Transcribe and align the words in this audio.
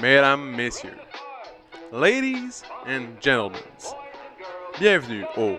mesdames, 0.00 0.56
messieurs, 0.56 0.96
ladies 1.92 2.62
and 2.86 3.20
gentlemen, 3.20 3.60
bienvenue 4.78 5.24
au 5.36 5.58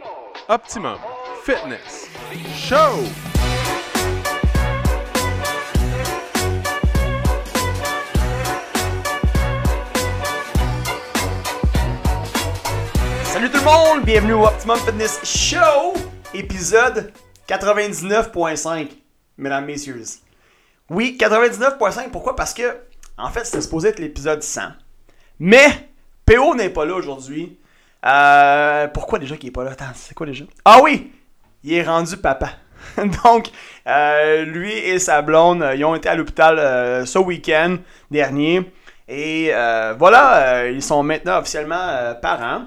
Optimum 0.49 0.97
Fitness 1.43 2.09
Show! 2.55 3.05
Salut 13.25 13.49
tout 13.49 13.57
le 13.57 13.63
monde, 13.63 14.03
bienvenue 14.05 14.33
au 14.33 14.45
Optimum 14.45 14.77
Fitness 14.79 15.19
Show, 15.23 15.93
épisode 16.33 17.13
99.5, 17.47 18.89
mesdames, 19.37 19.65
messieurs. 19.65 20.01
Oui, 20.89 21.15
99.5, 21.19 22.09
pourquoi? 22.09 22.35
Parce 22.35 22.53
que, 22.53 22.90
en 23.17 23.29
fait, 23.29 23.45
c'était 23.45 23.61
supposé 23.61 23.89
être 23.89 23.99
l'épisode 23.99 24.41
100. 24.41 24.61
Mais, 25.39 25.89
PO 26.25 26.55
n'est 26.55 26.69
pas 26.69 26.85
là 26.85 26.95
aujourd'hui. 26.95 27.57
Euh, 28.05 28.87
pourquoi 28.87 29.19
déjà 29.19 29.37
qu'il 29.37 29.49
est 29.49 29.51
pas 29.51 29.63
là? 29.63 29.71
Attends, 29.71 29.85
c'est 29.93 30.13
quoi 30.13 30.25
déjà? 30.25 30.45
Ah 30.65 30.79
oui! 30.81 31.11
Il 31.63 31.73
est 31.73 31.83
rendu 31.83 32.17
papa. 32.17 32.49
Donc, 33.23 33.49
euh, 33.87 34.43
lui 34.45 34.71
et 34.71 34.97
sa 34.97 35.21
blonde, 35.21 35.61
euh, 35.61 35.75
ils 35.75 35.85
ont 35.85 35.93
été 35.93 36.09
à 36.09 36.15
l'hôpital 36.15 37.05
ce 37.05 37.19
week-end 37.19 37.77
dernier. 38.09 38.71
Et 39.07 39.51
voilà, 39.97 40.67
ils 40.69 40.81
sont 40.81 41.03
maintenant 41.03 41.39
officiellement 41.39 42.15
parents. 42.21 42.63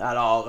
Alors, 0.00 0.48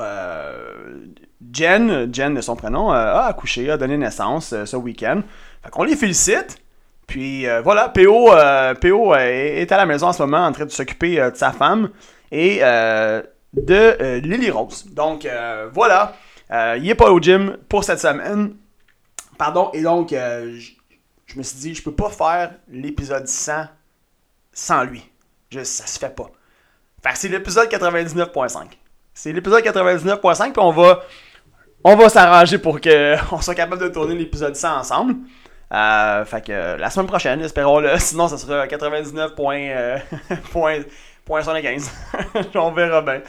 Jen, 1.52 2.14
Jen 2.14 2.34
de 2.34 2.42
son 2.42 2.56
prénom, 2.56 2.92
a 2.92 3.24
accouché, 3.24 3.70
a 3.70 3.78
donné 3.78 3.98
naissance 3.98 4.56
ce 4.66 4.76
week-end. 4.78 5.22
Fait 5.64 5.70
qu'on 5.70 5.84
les 5.84 5.96
félicite. 5.96 6.62
Puis 7.12 7.46
euh, 7.46 7.60
voilà, 7.60 7.90
PO, 7.90 8.32
euh, 8.32 8.74
PO 8.74 9.14
euh, 9.14 9.18
est 9.18 9.70
à 9.74 9.76
la 9.76 9.86
maison 9.86 10.08
en 10.08 10.14
ce 10.14 10.24
moment 10.24 10.46
en 10.46 10.54
train 10.54 10.64
de 10.64 10.72
s'occuper 10.72 11.18
de 11.18 11.36
sa 11.36 11.52
femme 11.52 11.90
et 12.32 12.60
de 12.62 14.20
Lily 14.20 14.50
Rose. 14.50 14.86
Donc 14.94 15.28
voilà, 15.74 16.16
il 16.50 16.90
est 16.90 16.96
pas 16.96 17.12
au 17.12 17.20
gym 17.20 17.58
pour 17.68 17.84
cette 17.84 18.00
semaine. 18.00 18.56
Pardon, 19.38 19.72
et 19.74 19.82
donc 19.82 20.12
je 20.12 21.38
me 21.38 21.44
suis 21.44 21.58
dit, 21.58 21.76
je 21.76 21.84
peux 21.84 21.94
pas 21.94 22.10
faire 22.10 22.54
l'épisode 22.70 23.28
100 23.28 23.66
sans 24.54 24.84
lui. 24.86 25.04
Je, 25.50 25.66
ça 25.66 25.86
se 25.86 26.00
fait 26.00 26.16
pas. 26.16 26.32
Fait 27.04 27.10
c'est 27.16 27.28
l'épisode 27.28 27.68
99.5. 27.68 28.68
C'est 29.14 29.34
l'épisode 29.34 29.66
99.5, 29.66 30.54
puis 30.54 30.54
on 30.60 30.72
va, 30.72 31.02
on 31.84 31.98
va 31.98 32.08
s'arranger 32.08 32.58
pour 32.58 32.80
qu'on 32.80 33.42
soit 33.42 33.56
capable 33.56 33.82
de 33.82 33.90
tourner 33.90 34.16
l'épisode 34.16 34.56
100 34.56 34.78
ensemble. 34.78 35.16
Euh, 35.72 36.26
fait 36.26 36.46
que 36.46 36.52
euh, 36.52 36.78
la 36.78 36.90
semaine 36.90 37.08
prochaine, 37.08 37.42
espérons-le. 37.42 37.98
Sinon, 37.98 38.28
ça 38.28 38.38
sera 38.38 38.68
99. 38.68 39.36
point, 39.36 39.60
euh, 39.70 39.98
point- 40.52 40.82
point 41.26 41.42
75. 41.42 41.92
on 42.56 42.72
verra 42.72 43.02
bien. 43.02 43.22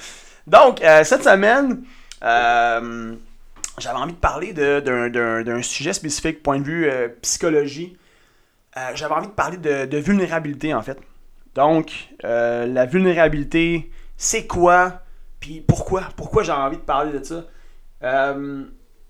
Donc, 0.46 0.80
cette 1.04 1.22
semaine, 1.22 1.84
j'avais 2.20 3.98
envie 3.98 4.12
de 4.12 4.18
parler 4.18 4.52
d'un- 4.52 5.62
sujet 5.62 5.92
spécifique, 5.92 6.42
point 6.42 6.58
de 6.58 6.64
vue 6.64 6.90
psychologie. 7.22 7.96
J'avais 8.94 9.14
envie 9.14 9.28
de 9.28 9.32
parler 9.32 9.56
de, 9.58 9.96
vulnérabilité, 9.98 10.74
en 10.74 10.82
fait. 10.82 10.98
Donc, 11.54 11.92
la 12.24 12.86
vulnérabilité, 12.86 13.90
c'est 14.16 14.48
quoi? 14.48 15.02
Puis 15.38 15.60
pourquoi? 15.60 16.08
Pourquoi 16.16 16.42
j'ai 16.42 16.52
envie 16.52 16.76
de 16.78 16.82
parler 16.82 17.16
de 17.18 17.22
ça? 17.24 17.44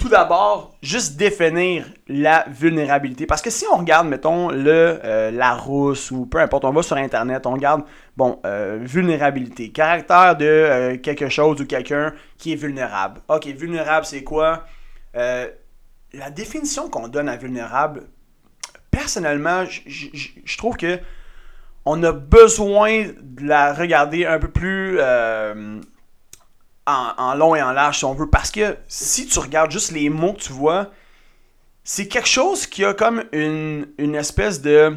Tout 0.03 0.08
d'abord, 0.08 0.75
juste 0.83 1.17
définir 1.17 1.86
la 2.08 2.45
vulnérabilité. 2.48 3.25
Parce 3.25 3.41
que 3.41 3.50
si 3.50 3.64
on 3.72 3.77
regarde, 3.77 4.09
mettons, 4.09 4.48
le 4.50 4.98
euh, 5.05 5.31
Larousse 5.31 6.11
ou 6.11 6.27
peu 6.27 6.39
importe, 6.39 6.64
on 6.64 6.72
va 6.72 6.83
sur 6.83 6.97
Internet, 6.97 7.47
on 7.47 7.53
regarde, 7.53 7.84
bon, 8.17 8.41
euh, 8.44 8.78
vulnérabilité, 8.83 9.70
caractère 9.70 10.36
de 10.36 10.44
euh, 10.44 10.97
quelque 10.98 11.28
chose 11.28 11.61
ou 11.61 11.67
quelqu'un 11.67 12.12
qui 12.36 12.53
est 12.53 12.56
vulnérable. 12.56 13.20
Ok, 13.28 13.47
vulnérable, 13.47 14.04
c'est 14.04 14.25
quoi? 14.25 14.65
La 15.15 16.31
définition 16.34 16.91
qu'on 16.91 17.06
donne 17.06 17.28
à 17.28 17.37
vulnérable, 17.37 18.03
personnellement, 18.91 19.65
je 19.66 20.56
trouve 20.59 20.77
que 20.77 20.98
on 21.84 22.03
a 22.03 22.12
besoin 22.12 23.06
de 23.21 23.47
la 23.47 23.72
regarder 23.72 24.27
un 24.27 24.38
peu 24.38 24.48
plus 24.48 24.98
en, 27.16 27.34
long 27.34 27.54
et 27.54 27.62
en 27.62 27.72
large, 27.72 27.98
si 27.98 28.04
on 28.04 28.14
veut. 28.14 28.28
Parce 28.28 28.50
que 28.50 28.76
si 28.88 29.26
tu 29.26 29.38
regardes 29.38 29.70
juste 29.70 29.92
les 29.92 30.08
mots 30.08 30.34
que 30.34 30.41
tu 30.41 30.53
vois, 30.53 30.91
c'est 31.84 32.08
quelque 32.08 32.28
chose 32.28 32.66
qui 32.66 32.84
a 32.84 32.94
comme 32.94 33.25
une, 33.32 33.88
une 33.98 34.14
espèce 34.14 34.62
de, 34.62 34.97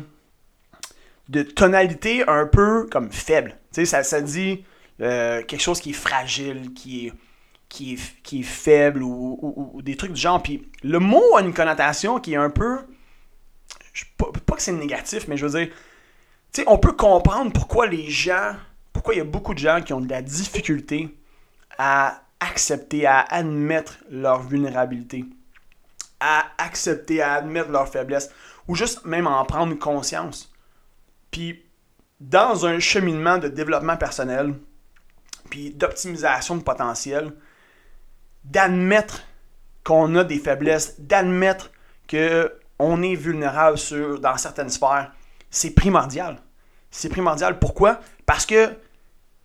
de 1.30 1.44
tonalité 1.44 2.28
un 2.28 2.46
peu 2.46 2.88
comme 2.92 3.12
faible. 3.12 3.58
Tu 3.74 3.82
sais, 3.82 3.86
ça, 3.86 4.04
ça 4.04 4.22
dit 4.22 4.64
euh, 5.02 5.44
quelque 5.44 5.62
chose 5.62 5.80
qui 5.80 5.90
est 5.92 5.94
fragile, 5.94 6.74
qui 6.74 7.08
est, 7.08 7.14
qui 7.70 7.94
est, 7.94 8.44
faible 8.44 9.04
ou, 9.04 9.82
des 9.84 9.98
trucs 9.98 10.14
du 10.14 10.22
genre. 10.22 10.42
Puis 10.42 10.70
le 10.84 11.00
mot 11.00 11.36
a 11.36 11.42
une 11.42 11.54
connotation 11.54 12.20
qui 12.20 12.34
est 12.34 12.38
un 12.38 12.50
peu. 12.50 12.80
Pas, 14.18 14.28
pas 14.46 14.56
que 14.56 14.62
c'est 14.62 14.72
négatif, 14.72 15.28
mais 15.28 15.38
je 15.38 15.46
veux 15.46 15.60
dire. 15.60 15.70
Tu 16.54 16.62
sais, 16.62 16.68
on 16.68 16.78
peut 16.78 16.94
comprendre 16.94 17.52
pourquoi 17.52 17.88
les 17.88 18.10
gens. 18.10 18.56
Pourquoi 18.94 19.14
il 19.14 19.18
y 19.18 19.22
a 19.22 19.26
beaucoup 19.26 19.54
de 19.54 19.60
gens 19.60 19.82
qui 19.82 19.92
ont 19.92 20.00
de 20.00 20.10
la 20.10 20.22
difficulté 20.22 21.10
à 21.78 22.22
accepter, 22.40 23.06
à 23.06 23.22
admettre 23.22 23.98
leur 24.10 24.42
vulnérabilité, 24.42 25.26
à 26.20 26.46
accepter, 26.58 27.22
à 27.22 27.34
admettre 27.34 27.70
leur 27.70 27.88
faiblesse, 27.88 28.30
ou 28.68 28.76
juste 28.76 29.06
même 29.06 29.28
en 29.28 29.44
prendre 29.46 29.76
conscience. 29.76 30.52
Puis, 31.32 31.64
dans 32.20 32.66
un 32.66 32.80
cheminement 32.80 33.38
de 33.38 33.48
développement 33.48 33.98
personnel, 33.98 34.56
puis 35.50 35.72
d'optimisation 35.72 36.56
de 36.56 36.64
potentiel, 36.64 37.34
d'admettre 38.44 39.22
qu'on 39.84 40.16
a 40.16 40.24
des 40.24 40.40
faiblesses, 40.40 41.00
d'admettre 41.00 41.72
que 42.08 42.52
on 42.80 43.02
est 43.02 43.16
vulnérable 43.16 43.78
sur, 43.78 44.20
dans 44.20 44.38
certaines 44.38 44.70
sphères, 44.70 45.14
c'est 45.50 45.72
primordial. 45.72 46.42
C'est 46.92 47.10
primordial. 47.10 47.60
Pourquoi? 47.60 48.00
Parce 48.26 48.46
que 48.46 48.76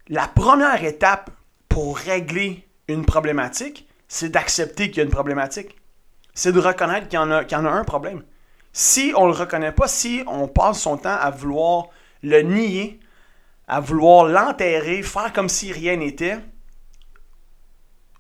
la 0.09 0.27
première 0.27 0.83
étape 0.83 1.31
pour 1.71 1.97
régler 1.97 2.69
une 2.89 3.07
problématique, 3.07 3.89
c'est 4.09 4.29
d'accepter 4.29 4.91
qu'il 4.91 4.99
y 4.99 5.01
a 5.01 5.05
une 5.05 5.11
problématique. 5.11 5.77
C'est 6.35 6.53
de 6.53 6.61
reconnaître 6.61 7.09
qu'il 7.09 7.19
y, 7.19 7.23
en 7.23 7.31
a- 7.31 7.45
qu'il 7.45 7.57
y 7.57 7.61
en 7.61 7.65
a 7.65 7.71
un 7.71 7.85
problème. 7.85 8.23
Si 8.73 9.13
on 9.17 9.27
ne 9.27 9.33
le 9.33 9.39
reconnaît 9.39 9.73
pas, 9.73 9.89
si 9.89 10.23
on 10.27 10.47
passe 10.49 10.81
son 10.81 10.99
temps 10.99 11.17
à 11.19 11.31
vouloir 11.31 11.87
le 12.23 12.43
nier, 12.43 13.01
à 13.67 13.81
vouloir 13.81 14.27
l'enterrer, 14.27 15.03
faire 15.03 15.33
comme 15.33 15.49
si 15.49 15.73
rien 15.73 15.97
n'était, 15.97 16.39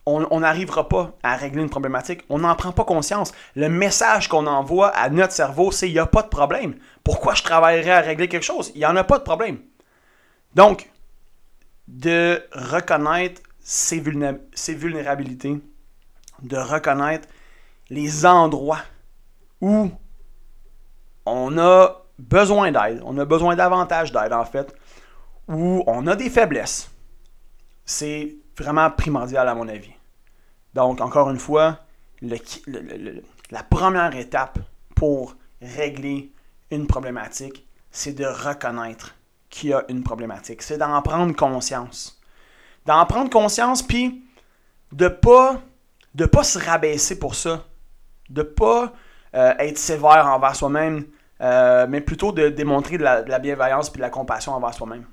on 0.06 0.40
n'arrivera 0.40 0.88
pas 0.88 1.16
à 1.22 1.36
régler 1.36 1.62
une 1.62 1.70
problématique. 1.70 2.22
On 2.28 2.38
n'en 2.38 2.56
prend 2.56 2.72
pas 2.72 2.84
conscience. 2.84 3.32
Le 3.54 3.68
message 3.68 4.28
qu'on 4.28 4.46
envoie 4.46 4.88
à 4.88 5.08
notre 5.08 5.32
cerveau, 5.32 5.70
c'est 5.70 5.88
il 5.88 5.92
n'y 5.92 6.00
a 6.00 6.06
pas 6.06 6.22
de 6.22 6.28
problème. 6.28 6.74
Pourquoi 7.04 7.34
je 7.34 7.44
travaillerais 7.44 7.90
à 7.92 8.00
régler 8.00 8.26
quelque 8.26 8.42
chose? 8.42 8.72
Il 8.74 8.78
n'y 8.78 8.86
en 8.86 8.96
a 8.96 9.04
pas 9.04 9.18
de 9.18 9.22
problème. 9.22 9.58
Donc, 10.54 10.89
de 11.90 12.42
reconnaître 12.52 13.42
ses, 13.58 14.00
vulné- 14.00 14.38
ses 14.54 14.74
vulnérabilités, 14.74 15.60
de 16.42 16.56
reconnaître 16.56 17.28
les 17.90 18.24
endroits 18.24 18.82
où 19.60 19.90
on 21.26 21.58
a 21.58 22.06
besoin 22.18 22.70
d'aide, 22.70 23.02
on 23.04 23.18
a 23.18 23.24
besoin 23.24 23.56
davantage 23.56 24.12
d'aide 24.12 24.32
en 24.32 24.44
fait, 24.44 24.74
où 25.48 25.82
on 25.86 26.06
a 26.06 26.14
des 26.14 26.30
faiblesses. 26.30 26.90
C'est 27.84 28.36
vraiment 28.56 28.90
primordial 28.90 29.48
à 29.48 29.54
mon 29.54 29.66
avis. 29.66 29.92
Donc, 30.74 31.00
encore 31.00 31.30
une 31.30 31.38
fois, 31.40 31.80
la 32.22 33.62
première 33.68 34.14
étape 34.14 34.60
pour 34.94 35.34
régler 35.60 36.32
une 36.70 36.86
problématique, 36.86 37.66
c'est 37.90 38.12
de 38.12 38.24
reconnaître 38.24 39.16
qu'il 39.50 39.70
y 39.70 39.74
a 39.74 39.84
une 39.88 40.02
problématique. 40.02 40.62
C'est 40.62 40.78
d'en 40.78 41.00
prendre 41.02 41.34
conscience. 41.34 42.20
D'en 42.86 43.04
prendre 43.04 43.28
conscience, 43.30 43.82
puis 43.82 44.24
de 44.92 45.08
pas 45.08 45.60
de 46.14 46.26
pas 46.26 46.42
se 46.42 46.58
rabaisser 46.58 47.18
pour 47.18 47.34
ça. 47.34 47.64
De 48.30 48.42
pas 48.42 48.92
euh, 49.34 49.54
être 49.58 49.78
sévère 49.78 50.26
envers 50.26 50.56
soi-même, 50.56 51.04
euh, 51.40 51.86
mais 51.88 52.00
plutôt 52.00 52.32
de 52.32 52.48
démontrer 52.48 52.98
de 52.98 53.02
la, 53.04 53.38
bienveillance 53.38 53.88
et 53.90 53.92
de 53.92 54.00
la 54.00 54.10
compassion 54.10 54.52
envers 54.52 54.74
soi-même. 54.74 55.04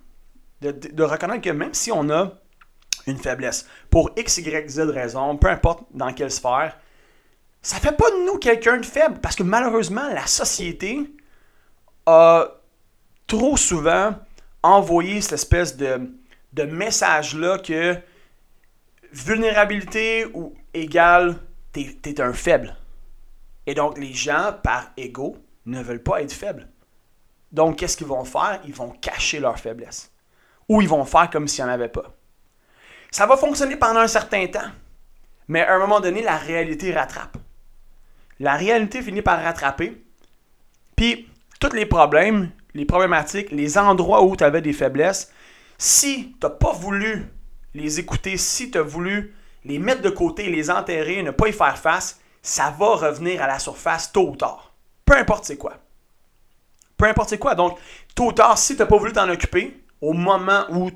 De, 0.62 0.72
de- 0.72 0.90
de 0.90 1.04
reconnaître 1.04 1.42
que 1.42 1.50
même 1.52 1.74
si 1.74 1.92
on 1.92 2.10
a 2.10 2.32
une 3.06 3.18
faiblesse, 3.18 3.68
pour 3.90 4.12
X, 4.18 4.38
Y, 4.38 4.70
Z 4.70 4.80
raison, 4.90 5.38
peu 5.38 5.50
importe 5.50 5.84
dans 5.94 6.12
quelle 6.14 6.32
sphère, 6.32 6.78
ça 7.62 7.78
fait 7.78 7.96
pas 7.96 8.10
de 8.12 8.26
nous 8.26 8.38
quelqu'un 8.38 8.78
de 8.78 8.86
faible, 8.86 9.20
parce 9.22 9.36
que 9.36 9.44
malheureusement, 9.44 10.08
la 10.14 10.26
société 10.26 11.00
a 12.06 12.48
trop 13.28 13.56
souvent 13.56 14.16
envoyé 14.68 15.22
cette 15.22 15.34
espèce 15.34 15.78
de, 15.78 16.10
message-là 16.64 17.60
que 17.60 17.98
vulnérabilité 19.12 20.26
ou 20.34 20.56
égale 20.74 21.38
t'es, 21.72 21.98
t'es 22.02 22.20
un 22.22 22.34
faible. 22.34 22.76
Et 23.66 23.74
donc, 23.74 23.98
les 23.98 24.14
gens, 24.14 24.54
par 24.64 24.92
ego, 24.98 25.38
ne 25.66 25.82
veulent 25.82 26.04
pas 26.04 26.22
être 26.22 26.34
faibles. 26.34 26.68
Donc, 27.52 27.78
qu'est-ce 27.78 27.98
qu'ils 27.98 28.08
vont 28.08 28.24
faire? 28.24 28.62
Ils 28.66 28.74
vont 28.74 28.90
cacher 28.90 29.40
leur 29.40 29.60
faiblesse. 29.60 30.12
ou 30.70 30.82
ils 30.82 30.90
vont 30.90 31.06
faire 31.06 31.30
comme 31.30 31.48
s'il 31.48 31.64
n'y 31.64 31.70
en 31.70 31.74
avait 31.74 31.88
pas. 31.88 32.14
Ça 33.10 33.26
va 33.26 33.38
fonctionner 33.38 33.78
pendant 33.78 34.02
un 34.02 34.08
certain 34.08 34.46
temps, 34.48 34.70
mais 35.48 35.62
à 35.62 35.76
un 35.76 35.80
moment 35.80 36.02
donné, 36.02 36.22
la 36.22 36.38
réalité 36.38 36.94
rattrape. 36.94 37.38
La 38.40 38.56
réalité 38.56 39.02
finit 39.02 39.22
par 39.22 39.42
rattraper, 39.42 40.04
puis 40.96 41.30
tous 41.60 41.74
les 41.74 41.86
problèmes, 41.86 42.52
les 42.78 42.86
problématiques, 42.86 43.52
les 43.52 43.80
endroits 43.80 44.24
où 44.24 44.36
tu 44.36 44.44
avais 44.44 44.62
des 44.62 44.72
faiblesses, 44.72 45.32
si 45.80 46.34
tu 46.34 46.38
n'as 46.44 46.52
pas 46.52 46.74
voulu 46.74 47.26
les 47.74 48.00
écouter, 48.00 48.38
si 48.38 48.70
tu 48.70 48.78
as 48.78 48.84
voulu 48.84 49.34
les 49.66 49.80
mettre 49.80 50.04
de 50.04 50.12
côté, 50.12 50.48
les 50.50 50.70
enterrer, 50.70 51.24
ne 51.24 51.32
pas 51.32 51.48
y 51.48 51.54
faire 51.54 51.78
face, 51.78 52.20
ça 52.44 52.74
va 52.78 52.96
revenir 52.96 53.42
à 53.42 53.48
la 53.48 53.58
surface 53.58 54.12
tôt 54.12 54.30
ou 54.30 54.36
tard. 54.36 54.74
Peu 55.06 55.18
importe 55.18 55.46
c'est 55.46 55.58
quoi. 55.58 55.74
Peu 56.98 57.06
importe 57.06 57.30
c'est 57.30 57.40
quoi. 57.40 57.56
Donc, 57.56 57.80
tôt 58.14 58.28
ou 58.28 58.32
tard, 58.32 58.60
si 58.60 58.76
tu 58.76 58.80
n'as 58.80 58.86
pas 58.86 58.98
voulu 58.98 59.12
t'en 59.12 59.28
occuper, 59.28 59.84
au 60.00 60.14
moment 60.14 60.66
où 60.70 60.92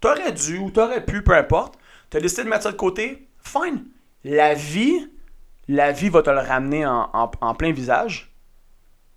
tu 0.00 0.08
aurais 0.08 0.32
dû 0.32 0.58
ou 0.58 0.70
tu 0.70 0.80
aurais 0.80 1.04
pu, 1.04 1.22
peu 1.22 1.34
importe, 1.34 1.78
tu 2.10 2.16
as 2.16 2.20
décidé 2.20 2.44
de 2.44 2.48
mettre 2.48 2.62
ça 2.62 2.72
de 2.72 2.76
côté, 2.76 3.28
fine. 3.42 3.84
La 4.24 4.54
vie, 4.54 5.06
la 5.68 5.92
vie 5.92 6.08
va 6.08 6.22
te 6.22 6.30
le 6.30 6.38
ramener 6.38 6.86
en, 6.86 7.54
plein 7.58 7.72
visage. 7.72 8.34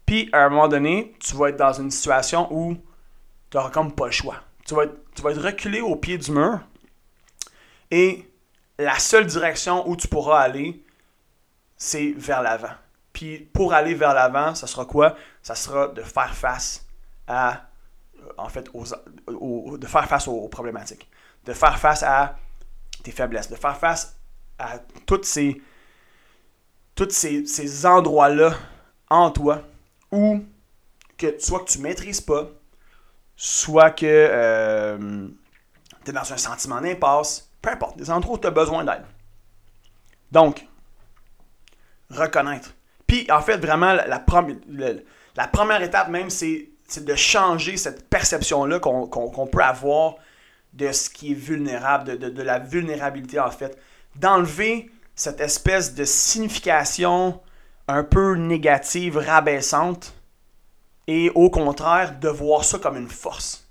Puis, 0.09 0.27
à 0.31 0.45
un 0.45 0.49
moment 0.49 0.67
donné, 0.67 1.13
tu 1.19 1.35
vas 1.35 1.49
être 1.49 1.57
dans 1.57 1.73
une 1.73 1.91
situation 1.91 2.51
où 2.51 2.73
tu 2.73 3.57
n'auras 3.57 3.69
comme 3.69 3.93
pas 3.93 4.07
le 4.07 4.11
choix. 4.11 4.37
Tu 4.65 4.73
vas, 4.73 4.87
tu 5.13 5.21
vas 5.21 5.29
être 5.29 5.43
reculé 5.43 5.81
au 5.81 5.95
pied 5.97 6.17
du 6.17 6.31
mur. 6.31 6.61
Et 7.91 8.27
la 8.79 8.97
seule 8.97 9.27
direction 9.27 9.87
où 9.87 9.95
tu 9.95 10.07
pourras 10.07 10.39
aller, 10.39 10.83
c'est 11.77 12.15
vers 12.17 12.41
l'avant. 12.41 12.73
Puis 13.13 13.37
pour 13.37 13.71
aller 13.71 13.93
vers 13.93 14.15
l'avant, 14.15 14.55
ça 14.55 14.65
sera 14.65 14.83
quoi? 14.85 15.15
Ça 15.43 15.53
sera 15.53 15.89
de 15.89 16.01
faire 16.01 16.33
face 16.33 16.87
à, 17.27 17.67
euh, 18.17 18.29
en 18.39 18.49
fait, 18.49 18.67
aux, 18.73 19.77
de 19.77 19.85
faire 19.85 20.07
face 20.07 20.27
aux, 20.27 20.47
problématiques, 20.47 21.07
de 21.45 21.53
faire 21.53 21.77
face 21.77 22.01
à 22.01 22.35
tes 23.03 23.11
faiblesses, 23.11 23.51
de 23.51 23.55
faire 23.55 23.77
face 23.77 24.17
à 24.57 24.79
toutes 25.05 25.25
ces, 25.25 25.61
tous 26.95 27.11
ces, 27.11 27.85
endroits-là 27.85 28.55
en 29.11 29.29
toi 29.29 29.61
où 30.11 30.43
que 31.17 31.39
soit 31.39 31.59
que 31.59 31.71
tu 31.71 31.79
maîtrises 31.79 32.21
pas, 32.21 32.49
soit 33.35 33.91
que 33.91 34.05
euh, 34.05 35.27
tu 36.03 36.11
es 36.11 36.13
dans 36.13 36.33
un 36.33 36.37
sentiment 36.37 36.81
d'impasse, 36.81 37.49
peu 37.61 37.69
importe, 37.69 37.97
des 37.97 38.09
endroits 38.09 38.35
où 38.35 38.39
tu 38.39 38.47
as 38.47 38.51
besoin 38.51 38.83
d'aide. 38.83 39.05
Donc, 40.31 40.65
reconnaître. 42.09 42.73
Puis, 43.07 43.29
en 43.31 43.41
fait, 43.41 43.57
vraiment, 43.57 43.93
la, 43.93 44.19
première 45.47 45.81
étape 45.81 46.09
même, 46.09 46.29
c'est 46.29 46.69
de 46.97 47.15
changer 47.15 47.77
cette 47.77 48.09
perception-là 48.09 48.79
qu'on 48.79 49.47
peut 49.47 49.63
avoir 49.63 50.15
de 50.73 50.91
ce 50.91 51.09
qui 51.09 51.31
est 51.31 51.35
vulnérable, 51.35 52.17
de 52.17 52.41
la 52.43 52.59
vulnérabilité, 52.59 53.39
en 53.39 53.51
fait. 53.51 53.77
D'enlever 54.15 54.91
cette 55.15 55.41
espèce 55.41 55.95
de 55.95 56.05
signification 56.05 57.41
un 57.89 58.03
peu 58.03 58.35
négative, 58.35 59.17
rabaissante, 59.17 60.13
et 61.07 61.31
au 61.33 61.49
contraire, 61.49 62.19
de 62.19 62.29
voir 62.29 62.63
ça 62.63 62.77
comme 62.77 62.97
une 62.97 63.09
force. 63.09 63.67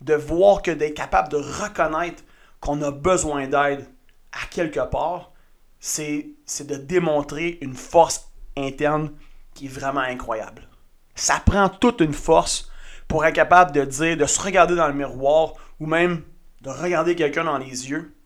De 0.00 0.14
voir 0.14 0.60
que 0.60 0.72
d'être 0.72 0.94
capable 0.96 1.28
de 1.28 1.36
reconnaître 1.36 2.24
qu'on 2.60 2.82
a 2.82 2.90
besoin 2.90 3.46
d'aide 3.46 3.86
à 4.32 4.46
quelque 4.50 4.80
part, 4.80 5.32
c'est 5.78 6.34
de 6.60 6.74
démontrer 6.74 7.58
une 7.60 7.74
force 7.74 8.28
interne 8.56 9.12
qui 9.54 9.66
est 9.66 9.68
vraiment 9.68 10.00
incroyable. 10.00 10.68
Ça 11.14 11.40
prend 11.44 11.68
toute 11.68 12.00
une 12.00 12.14
force 12.14 12.70
pour 13.06 13.24
être 13.24 13.34
capable 13.34 13.70
de 13.70 13.84
dire, 13.84 14.16
de 14.16 14.26
se 14.26 14.40
regarder 14.40 14.74
dans 14.74 14.88
le 14.88 14.94
miroir 14.94 15.54
ou 15.78 15.86
même 15.86 16.22
de 16.62 16.70
regarder 16.70 17.14
quelqu'un 17.14 17.44
dans 17.44 17.58
les 17.58 17.88
yeux 17.88 18.16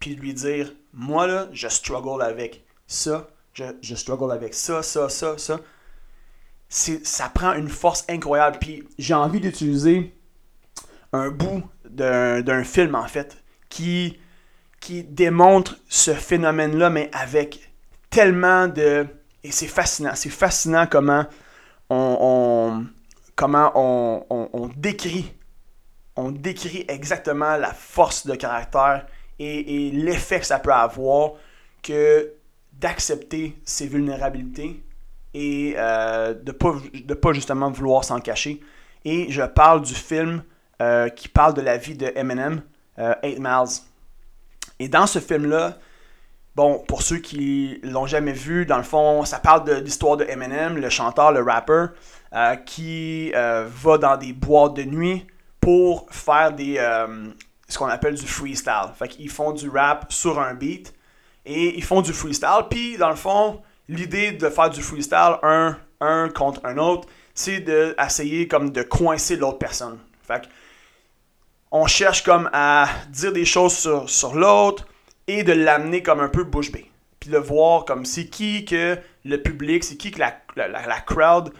puis 0.00 0.16
de 0.16 0.20
lui 0.20 0.32
dire 0.32 0.72
Moi 0.94 1.26
là, 1.26 1.48
je 1.52 1.68
struggle 1.68 2.22
avec 2.22 2.64
ça, 2.86 3.28
je, 3.54 3.64
je 3.80 3.94
struggle 3.94 4.32
avec 4.32 4.52
ça, 4.54 4.82
ça, 4.82 5.08
ça, 5.08 5.38
ça. 5.38 5.60
Ça 6.68 7.28
prend 7.28 7.54
une 7.54 7.68
force 7.68 8.04
incroyable. 8.08 8.58
Puis 8.60 8.84
j'ai 8.98 9.14
envie 9.14 9.40
d'utiliser 9.40 10.12
un 11.12 11.30
bout 11.30 11.62
d'un 11.84 12.64
film 12.64 12.96
en 12.96 13.06
fait 13.06 13.42
qui, 13.68 14.18
qui 14.80 15.04
démontre 15.04 15.76
ce 15.88 16.12
phénomène-là, 16.12 16.90
mais 16.90 17.10
avec 17.12 17.70
tellement 18.10 18.66
de... 18.66 19.06
Et 19.44 19.52
c'est 19.52 19.68
fascinant, 19.68 20.12
c'est 20.14 20.30
fascinant 20.30 20.86
comment 20.90 21.26
on, 21.90 22.84
comment 23.36 23.70
on, 23.74 24.24
on, 24.30 24.68
décrit 24.68 25.32
on 26.16 26.30
décrit 26.30 26.84
exactement 26.88 27.56
la 27.56 27.74
force 27.74 28.26
de 28.26 28.34
caractère 28.34 29.06
et, 29.38 29.88
et 29.88 29.90
l'effet 29.90 30.40
que 30.40 30.46
ça 30.46 30.58
peut 30.58 30.72
avoir 30.72 31.32
que 31.82 32.32
d'accepter 32.84 33.56
ses 33.64 33.86
vulnérabilités 33.86 34.84
et 35.32 35.74
euh, 35.78 36.34
de 36.34 36.52
ne 36.52 36.52
pas, 36.52 36.74
de 36.92 37.14
pas 37.14 37.32
justement 37.32 37.70
vouloir 37.70 38.04
s'en 38.04 38.20
cacher. 38.20 38.60
Et 39.06 39.32
je 39.32 39.40
parle 39.40 39.80
du 39.80 39.94
film 39.94 40.42
euh, 40.82 41.08
qui 41.08 41.28
parle 41.28 41.54
de 41.54 41.62
la 41.62 41.78
vie 41.78 41.96
de 41.96 42.12
Eminem, 42.14 42.60
euh, 42.98 43.14
Eight 43.22 43.38
Miles. 43.38 43.80
Et 44.78 44.88
dans 44.88 45.06
ce 45.06 45.18
film-là, 45.18 45.78
bon, 46.56 46.84
pour 46.86 47.00
ceux 47.00 47.16
qui 47.16 47.80
l'ont 47.82 48.06
jamais 48.06 48.34
vu, 48.34 48.66
dans 48.66 48.76
le 48.76 48.82
fond, 48.82 49.24
ça 49.24 49.38
parle 49.38 49.64
de 49.64 49.76
l'histoire 49.76 50.18
de 50.18 50.24
Eminem, 50.24 50.76
le 50.76 50.90
chanteur, 50.90 51.32
le 51.32 51.40
rapper, 51.42 51.86
euh, 52.34 52.56
qui 52.56 53.32
euh, 53.34 53.66
va 53.66 53.96
dans 53.96 54.18
des 54.18 54.34
boîtes 54.34 54.74
de 54.74 54.82
nuit 54.82 55.26
pour 55.58 56.06
faire 56.10 56.52
des 56.52 56.74
ce 57.66 57.78
qu'on 57.78 57.86
appelle 57.86 58.14
du 58.14 58.26
freestyle. 58.26 58.92
Fait 58.94 59.08
qu'ils 59.08 59.30
font 59.30 59.52
du 59.52 59.70
rap 59.70 60.12
sur 60.12 60.38
un 60.38 60.52
beat 60.52 60.93
et 61.46 61.76
ils 61.76 61.84
font 61.84 62.02
du 62.02 62.12
freestyle. 62.12 62.66
Puis, 62.70 62.96
dans 62.96 63.10
le 63.10 63.16
fond, 63.16 63.62
l'idée 63.88 64.32
de 64.32 64.48
faire 64.48 64.70
du 64.70 64.82
freestyle 64.82 65.38
un, 65.42 65.76
contre 66.34 66.60
un 66.64 66.78
autre, 66.78 67.08
c'est 67.34 67.60
d'essayer 67.60 68.48
comme 68.48 68.70
de 68.70 68.82
coincer 68.82 69.36
l'autre 69.36 69.58
personne. 69.58 69.98
Fait 70.26 70.42
on 71.70 71.86
cherche 71.86 72.22
comme 72.22 72.48
à 72.52 72.86
dire 73.08 73.32
des 73.32 73.44
choses 73.44 74.06
sur, 74.06 74.34
l'autre 74.36 74.86
et 75.26 75.42
de 75.42 75.52
l'amener 75.52 76.02
comme 76.04 76.20
un 76.20 76.28
peu 76.28 76.44
bouche 76.44 76.70
bée. 76.70 76.88
Puis 77.18 77.30
de 77.30 77.38
voir 77.38 77.84
comme 77.84 78.04
c'est 78.04 78.26
qui 78.26 78.64
que 78.64 78.96
le 79.24 79.42
public, 79.42 79.82
c'est 79.82 79.96
qui 79.96 80.12
que 80.12 80.20
la, 80.20 80.36
la, 80.54 81.00
crowd 81.00 81.52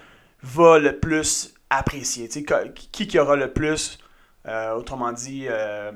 va 0.43 0.79
le 0.79 1.01
plus 1.01 1.55
apprécier. 1.69 2.29
Qui, 2.29 3.09
qui 3.09 3.19
aura 3.19 3.35
le 3.35 3.53
plus, 3.53 3.99
euh, 4.47 4.75
autrement 4.75 5.11
dit, 5.11 5.47
euh, 5.49 5.91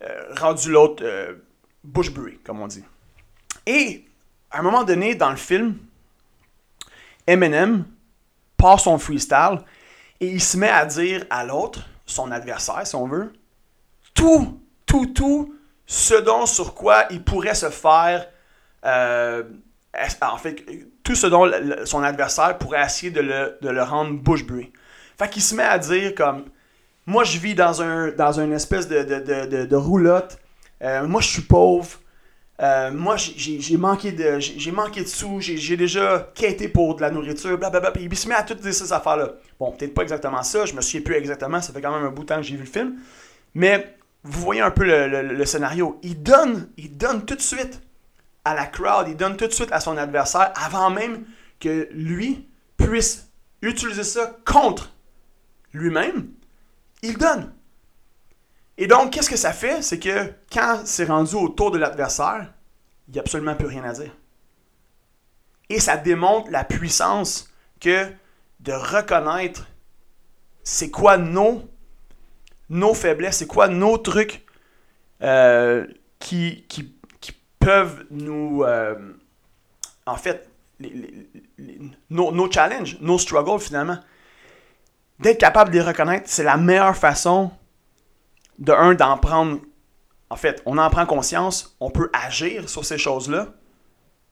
euh, 0.00 0.34
rendu 0.38 0.70
l'autre 0.70 1.04
bée, 1.84 2.40
comme 2.44 2.60
on 2.60 2.66
dit. 2.66 2.84
Et 3.66 4.04
à 4.50 4.58
un 4.58 4.62
moment 4.62 4.84
donné, 4.84 5.14
dans 5.14 5.30
le 5.30 5.36
film, 5.36 5.76
Eminem 7.26 7.84
part 8.56 8.80
son 8.80 8.98
freestyle 8.98 9.60
et 10.20 10.28
il 10.28 10.40
se 10.40 10.56
met 10.56 10.68
à 10.68 10.84
dire 10.84 11.24
à 11.30 11.44
l'autre 11.44 11.86
son 12.06 12.30
adversaire, 12.30 12.86
si 12.86 12.94
on 12.96 13.06
veut, 13.06 13.32
tout, 14.14 14.60
tout, 14.84 15.06
tout 15.06 15.54
ce 15.86 16.14
dont 16.14 16.46
sur 16.46 16.74
quoi 16.74 17.06
il 17.10 17.22
pourrait 17.22 17.54
se 17.54 17.70
faire, 17.70 18.26
euh, 18.84 19.42
en 20.22 20.36
fait, 20.36 20.64
tout 21.02 21.14
ce 21.14 21.26
dont 21.26 21.50
son 21.84 22.02
adversaire 22.02 22.58
pourrait 22.58 22.84
essayer 22.84 23.10
de 23.10 23.20
le, 23.20 23.82
rendre 23.82 24.12
bouche. 24.12 24.44
Fait 25.18 25.28
qu'il 25.28 25.42
se 25.42 25.54
met 25.54 25.62
à 25.62 25.78
dire 25.78 26.14
comme, 26.14 26.44
moi 27.06 27.24
je 27.24 27.38
vis 27.38 27.54
dans 27.54 27.82
un 27.82 28.12
dans 28.12 28.38
une 28.38 28.52
espèce 28.52 28.88
de, 28.88 29.02
de, 29.64 29.76
roulotte, 29.76 30.38
euh, 30.82 31.06
moi 31.06 31.20
je 31.20 31.28
suis 31.28 31.42
pauvre, 31.42 32.00
euh, 32.60 32.90
moi, 32.92 33.16
j'ai 33.16 33.76
manqué 33.78 34.12
de 34.12 34.38
j'ai 34.38 34.70
manqué 34.70 35.02
de 35.02 35.08
sous, 35.08 35.40
j'ai 35.40 35.76
déjà 35.78 36.30
quitté 36.34 36.68
pour 36.68 36.94
de 36.94 37.00
la 37.00 37.10
nourriture, 37.10 37.56
blablabla. 37.56 37.90
Puis 37.90 38.04
il 38.04 38.16
se 38.16 38.28
met 38.28 38.34
à 38.34 38.42
toutes 38.42 38.62
ces 38.62 38.92
affaires-là. 38.92 39.30
Bon, 39.58 39.72
peut-être 39.72 39.94
pas 39.94 40.02
exactement 40.02 40.42
ça, 40.42 40.66
je 40.66 40.74
me 40.74 40.82
souviens 40.82 41.00
plus 41.00 41.14
exactement, 41.14 41.62
ça 41.62 41.72
fait 41.72 41.80
quand 41.80 41.94
même 41.94 42.04
un 42.04 42.10
bout 42.10 42.22
de 42.22 42.28
temps 42.28 42.36
que 42.36 42.42
j'ai 42.42 42.56
vu 42.56 42.64
le 42.64 42.70
film. 42.70 42.96
Mais 43.54 43.96
vous 44.24 44.40
voyez 44.42 44.60
un 44.60 44.70
peu 44.70 44.84
le, 44.84 45.44
scénario. 45.46 45.98
Il 46.02 46.22
donne, 46.22 46.68
il 46.76 46.96
donne 46.98 47.24
tout 47.24 47.34
de 47.34 47.40
suite 47.40 47.80
à 48.44 48.54
la 48.54 48.66
crowd, 48.66 49.08
il 49.08 49.16
donne 49.16 49.36
tout 49.36 49.46
de 49.46 49.52
suite 49.52 49.72
à 49.72 49.80
son 49.80 49.96
adversaire 49.96 50.52
avant 50.54 50.90
même 50.90 51.24
que 51.60 51.88
lui 51.92 52.46
puisse 52.76 53.30
utiliser 53.62 54.04
ça 54.04 54.36
contre 54.44 54.92
lui-même. 55.72 56.28
Il 57.02 57.16
donne. 57.16 57.54
Et 58.80 58.86
donc, 58.86 59.12
qu'est-ce 59.12 59.28
que 59.28 59.36
ça 59.36 59.52
fait? 59.52 59.82
C'est 59.82 59.98
que 59.98 60.32
quand 60.50 60.80
c'est 60.86 61.04
rendu 61.04 61.34
autour 61.34 61.70
de 61.70 61.76
l'adversaire, 61.76 62.50
il 63.06 63.12
n'y 63.12 63.18
a 63.18 63.20
absolument 63.20 63.54
plus 63.54 63.66
rien 63.66 63.84
à 63.84 63.92
dire. 63.92 64.16
Et 65.68 65.78
ça 65.80 65.98
démontre 65.98 66.50
la 66.50 66.64
puissance 66.64 67.52
que 67.78 68.10
de 68.60 68.72
reconnaître 68.72 69.68
c'est 70.62 70.90
quoi 70.90 71.18
nos, 71.18 71.68
nos 72.70 72.94
faiblesses, 72.94 73.36
c'est 73.36 73.46
quoi 73.46 73.68
nos 73.68 73.98
trucs 73.98 74.46
euh, 75.22 75.86
qui, 76.18 76.64
qui, 76.68 76.96
peuvent 77.58 78.06
nous... 78.10 78.64
Euh, 78.64 78.96
en 80.06 80.16
fait, 80.16 80.48
nos, 82.08 82.32
nos 82.32 82.50
challenges, 82.50 82.96
nos 83.02 83.18
struggles 83.18 83.60
finalement. 83.60 83.98
D'être 85.18 85.38
capable 85.38 85.70
de 85.70 85.76
les 85.76 85.84
reconnaître, 85.84 86.30
c'est 86.30 86.42
la 86.42 86.56
meilleure 86.56 86.96
façon 86.96 87.50
de 88.60 88.72
un, 88.72 88.94
d'en 88.94 89.18
prendre. 89.18 89.60
En 90.28 90.36
fait, 90.36 90.62
on 90.64 90.78
en 90.78 90.88
prend 90.90 91.06
conscience, 91.06 91.76
on 91.80 91.90
peut 91.90 92.10
agir 92.12 92.68
sur 92.68 92.84
ces 92.84 92.98
choses-là. 92.98 93.48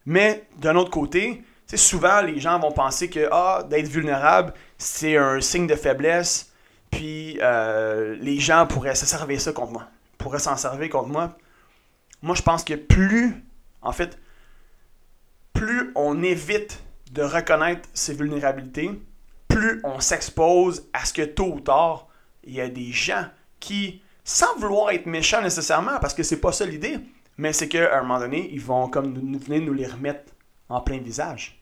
Mais 0.06 0.46
d'un 0.58 0.76
autre 0.76 0.90
côté, 0.90 1.42
souvent 1.74 2.22
les 2.22 2.38
gens 2.38 2.58
vont 2.58 2.72
penser 2.72 3.10
que 3.10 3.28
ah, 3.32 3.64
d'être 3.68 3.88
vulnérable, 3.88 4.54
c'est 4.78 5.16
un 5.16 5.40
signe 5.40 5.66
de 5.66 5.74
faiblesse, 5.74 6.52
puis 6.90 7.38
euh, 7.42 8.16
les 8.20 8.38
gens 8.38 8.66
pourraient 8.66 8.94
se 8.94 9.06
servir 9.06 9.40
ça 9.40 9.52
contre 9.52 9.72
moi, 9.72 9.88
pourraient 10.16 10.38
s'en 10.38 10.56
servir 10.56 10.88
contre 10.88 11.08
moi. 11.08 11.36
Moi, 12.22 12.34
je 12.34 12.42
pense 12.42 12.64
que 12.64 12.74
plus, 12.74 13.44
en 13.82 13.92
fait, 13.92 14.18
plus 15.52 15.92
on 15.94 16.22
évite 16.22 16.82
de 17.12 17.22
reconnaître 17.22 17.88
ses 17.92 18.14
vulnérabilités, 18.14 18.90
plus 19.48 19.80
on 19.84 20.00
s'expose 20.00 20.88
à 20.92 21.04
ce 21.04 21.12
que 21.12 21.22
tôt 21.22 21.52
ou 21.54 21.60
tard, 21.60 22.08
il 22.44 22.54
y 22.54 22.60
a 22.60 22.68
des 22.68 22.92
gens 22.92 23.26
qui, 23.60 24.02
sans 24.28 24.54
vouloir 24.56 24.90
être 24.90 25.06
méchants 25.06 25.40
nécessairement, 25.40 25.98
parce 26.00 26.12
que 26.12 26.22
c'est 26.22 26.38
pas 26.38 26.52
ça 26.52 26.66
l'idée, 26.66 26.98
mais 27.38 27.54
c'est 27.54 27.66
qu'à 27.66 27.96
un 27.96 28.02
moment 28.02 28.18
donné, 28.18 28.50
ils 28.52 28.60
vont 28.60 28.86
comme 28.86 29.14
nous, 29.14 29.38
venir 29.38 29.62
nous 29.62 29.72
les 29.72 29.86
remettre 29.86 30.34
en 30.68 30.82
plein 30.82 30.98
visage. 30.98 31.58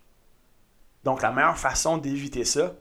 Donc 1.04 1.22
la 1.22 1.30
meilleure 1.30 1.56
façon 1.56 1.96
d'éviter 1.96 2.44
ça, 2.44 2.74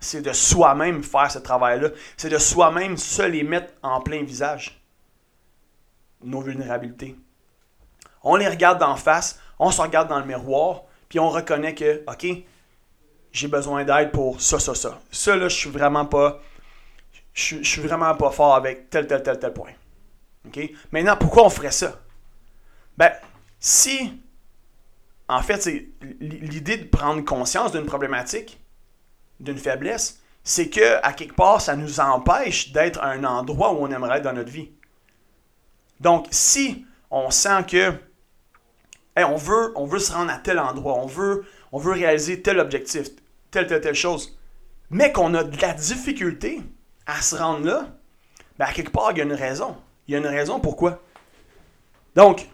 c'est 0.00 0.22
de 0.22 0.32
soi-même 0.32 1.02
faire 1.02 1.30
ce 1.30 1.40
travail-là. 1.40 1.90
C'est 2.16 2.30
de 2.30 2.38
soi-même 2.38 2.96
se 2.96 3.20
les 3.20 3.42
mettre 3.42 3.74
en 3.82 4.00
plein 4.00 4.22
visage. 4.22 4.82
Nos 6.24 6.40
vulnérabilités. 6.40 7.14
On 8.22 8.36
les 8.36 8.48
regarde 8.48 8.78
d'en 8.78 8.96
face, 8.96 9.38
on 9.58 9.70
se 9.70 9.82
regarde 9.82 10.08
dans 10.08 10.20
le 10.20 10.24
miroir, 10.24 10.84
puis 11.10 11.18
on 11.18 11.28
reconnaît 11.28 11.74
que, 11.74 12.02
OK, 12.10 12.26
j'ai 13.32 13.48
besoin 13.48 13.84
d'aide 13.84 14.10
pour 14.10 14.40
ça, 14.40 14.58
ça, 14.58 14.74
ça. 14.74 14.98
Ça, 15.10 15.36
là, 15.36 15.50
je 15.50 15.56
suis 15.56 15.70
vraiment 15.70 16.06
pas. 16.06 16.40
Je, 17.38 17.62
suis 17.62 17.80
vraiment 17.80 18.16
pas 18.16 18.32
fort 18.32 18.56
avec 18.56 18.90
tel, 18.90 19.06
tel, 19.06 19.22
tel, 19.22 19.38
tel 19.38 19.52
point. 19.52 19.70
Maintenant, 20.90 21.16
pourquoi 21.16 21.44
on 21.44 21.50
ferait 21.50 21.70
ça? 21.70 22.00
Ben, 22.96 23.12
si. 23.60 24.20
En 25.28 25.40
fait, 25.42 25.64
l'idée 26.20 26.78
de 26.78 26.88
prendre 26.88 27.24
conscience 27.24 27.70
d'une 27.70 27.84
problématique, 27.86 28.58
d'une 29.38 29.58
faiblesse, 29.58 30.20
c'est 30.42 30.68
que, 30.68 30.96
à 31.04 31.12
quelque 31.12 31.36
part, 31.36 31.60
ça 31.60 31.76
nous 31.76 32.00
empêche 32.00 32.72
d'être 32.72 32.98
à 33.00 33.10
un 33.10 33.22
endroit 33.22 33.72
où 33.72 33.84
on 33.84 33.90
aimerait 33.92 34.18
être 34.18 34.24
dans 34.24 34.32
notre 34.32 34.50
vie. 34.50 34.70
Donc, 36.00 36.26
si 36.32 36.86
on 37.10 37.30
sent 37.30 37.66
que 37.68 37.92
on, 39.16 39.36
veut, 39.36 39.72
on 39.76 39.84
veut 39.84 40.00
se 40.00 40.12
rendre 40.12 40.32
à 40.32 40.38
tel 40.38 40.58
endroit, 40.58 40.94
on 40.94 41.06
veut, 41.06 41.44
on 41.70 41.78
veut 41.78 41.92
réaliser 41.92 42.42
tel 42.42 42.58
objectif, 42.58 43.10
telle, 43.52 43.68
telle, 43.68 43.80
telle 43.80 43.94
chose, 43.94 44.36
mais 44.90 45.12
qu'on 45.12 45.34
a 45.34 45.44
de 45.44 45.60
la 45.60 45.74
difficulté 45.74 46.62
à 47.08 47.20
se 47.20 47.34
rendre 47.34 47.66
là, 47.66 47.88
ben 48.56 48.66
à 48.66 48.72
quelque 48.72 48.92
part, 48.92 49.10
il 49.10 49.18
y 49.18 49.20
a 49.20 49.24
une 49.24 49.32
raison. 49.32 49.76
Il 50.06 50.12
y 50.12 50.14
a 50.14 50.18
une 50.18 50.26
raison 50.26 50.60
pourquoi. 50.60 51.02
Donc, 52.14 52.46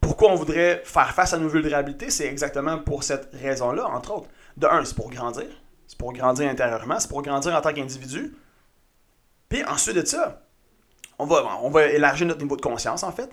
pourquoi 0.00 0.32
on 0.32 0.34
voudrait 0.34 0.82
faire 0.84 1.14
face 1.14 1.32
à 1.32 1.38
nos 1.38 1.48
vulnérabilités, 1.48 2.10
c'est 2.10 2.26
exactement 2.26 2.78
pour 2.78 3.04
cette 3.04 3.32
raison-là, 3.34 3.86
entre 3.86 4.12
autres. 4.12 4.28
De 4.56 4.66
un, 4.66 4.84
c'est 4.84 4.96
pour 4.96 5.10
grandir. 5.10 5.46
C'est 5.86 5.98
pour 5.98 6.12
grandir 6.12 6.50
intérieurement, 6.50 6.98
c'est 6.98 7.08
pour 7.08 7.22
grandir 7.22 7.54
en 7.54 7.60
tant 7.60 7.72
qu'individu. 7.72 8.34
Puis 9.48 9.64
ensuite 9.64 9.96
de 9.96 10.04
ça, 10.04 10.42
on 11.20 11.26
va, 11.26 11.44
on 11.62 11.70
va 11.70 11.86
élargir 11.86 12.26
notre 12.26 12.42
niveau 12.42 12.56
de 12.56 12.60
conscience, 12.60 13.04
en 13.04 13.12
fait 13.12 13.30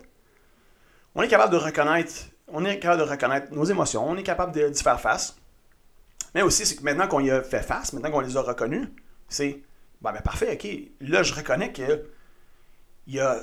on 1.18 1.24
est 1.24 1.28
capable 1.28 1.52
de 1.52 1.58
reconnaître, 1.58 2.14
on 2.48 2.64
est 2.64 2.78
capable 2.78 3.04
de 3.04 3.10
reconnaître 3.10 3.52
nos 3.52 3.66
émotions, 3.66 4.08
on 4.08 4.16
est 4.18 4.24
capable 4.24 4.52
d'y 4.72 4.84
faire 4.84 5.02
face. 5.02 5.36
Mais 6.36 6.44
aussi, 6.44 6.64
c'est 6.64 6.76
que 6.76 6.84
maintenant 6.84 7.08
qu'on 7.08 7.22
y 7.22 7.32
a 7.32 7.42
fait 7.42 7.64
face, 7.64 7.92
maintenant 7.92 8.12
qu'on 8.12 8.20
les 8.20 8.38
a 8.38 8.42
reconnus, 8.42 8.88
c'est 9.28 9.64
ben, 10.02 10.12
ben, 10.12 10.22
parfait, 10.22 10.54
ok, 10.54 10.68
là 11.02 11.24
je 11.24 11.34
reconnais 11.34 11.72
que 11.72 12.10
il 13.08 13.16
y 13.16 13.20
a 13.20 13.40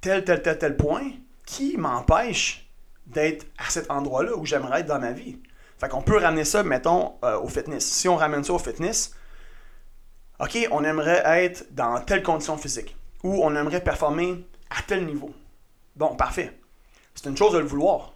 tel, 0.00 0.24
tel, 0.24 0.42
tel, 0.42 0.58
tel 0.58 0.76
point 0.76 1.10
qui 1.44 1.76
m'empêche 1.76 2.70
d'être 3.06 3.46
à 3.58 3.68
cet 3.70 3.90
endroit-là 3.90 4.36
où 4.36 4.46
j'aimerais 4.46 4.80
être 4.80 4.86
dans 4.86 5.00
ma 5.00 5.12
vie. 5.12 5.38
Fait 5.78 5.88
qu'on 5.88 6.02
peut 6.02 6.18
ramener 6.18 6.44
ça, 6.44 6.62
mettons, 6.62 7.14
euh, 7.24 7.38
au 7.40 7.48
fitness. 7.48 7.84
Si 7.84 8.08
on 8.08 8.16
ramène 8.16 8.44
ça 8.44 8.52
au 8.52 8.58
fitness, 8.58 9.14
OK, 10.38 10.56
on 10.70 10.84
aimerait 10.84 11.22
être 11.44 11.66
dans 11.74 12.00
telle 12.00 12.22
condition 12.22 12.56
physique 12.56 12.96
ou 13.22 13.42
on 13.42 13.54
aimerait 13.54 13.82
performer 13.82 14.46
à 14.70 14.82
tel 14.82 15.06
niveau. 15.06 15.34
Bon, 15.96 16.14
parfait. 16.16 16.52
C'est 17.14 17.28
une 17.28 17.36
chose 17.36 17.52
de 17.52 17.58
le 17.58 17.64
vouloir. 17.64 18.14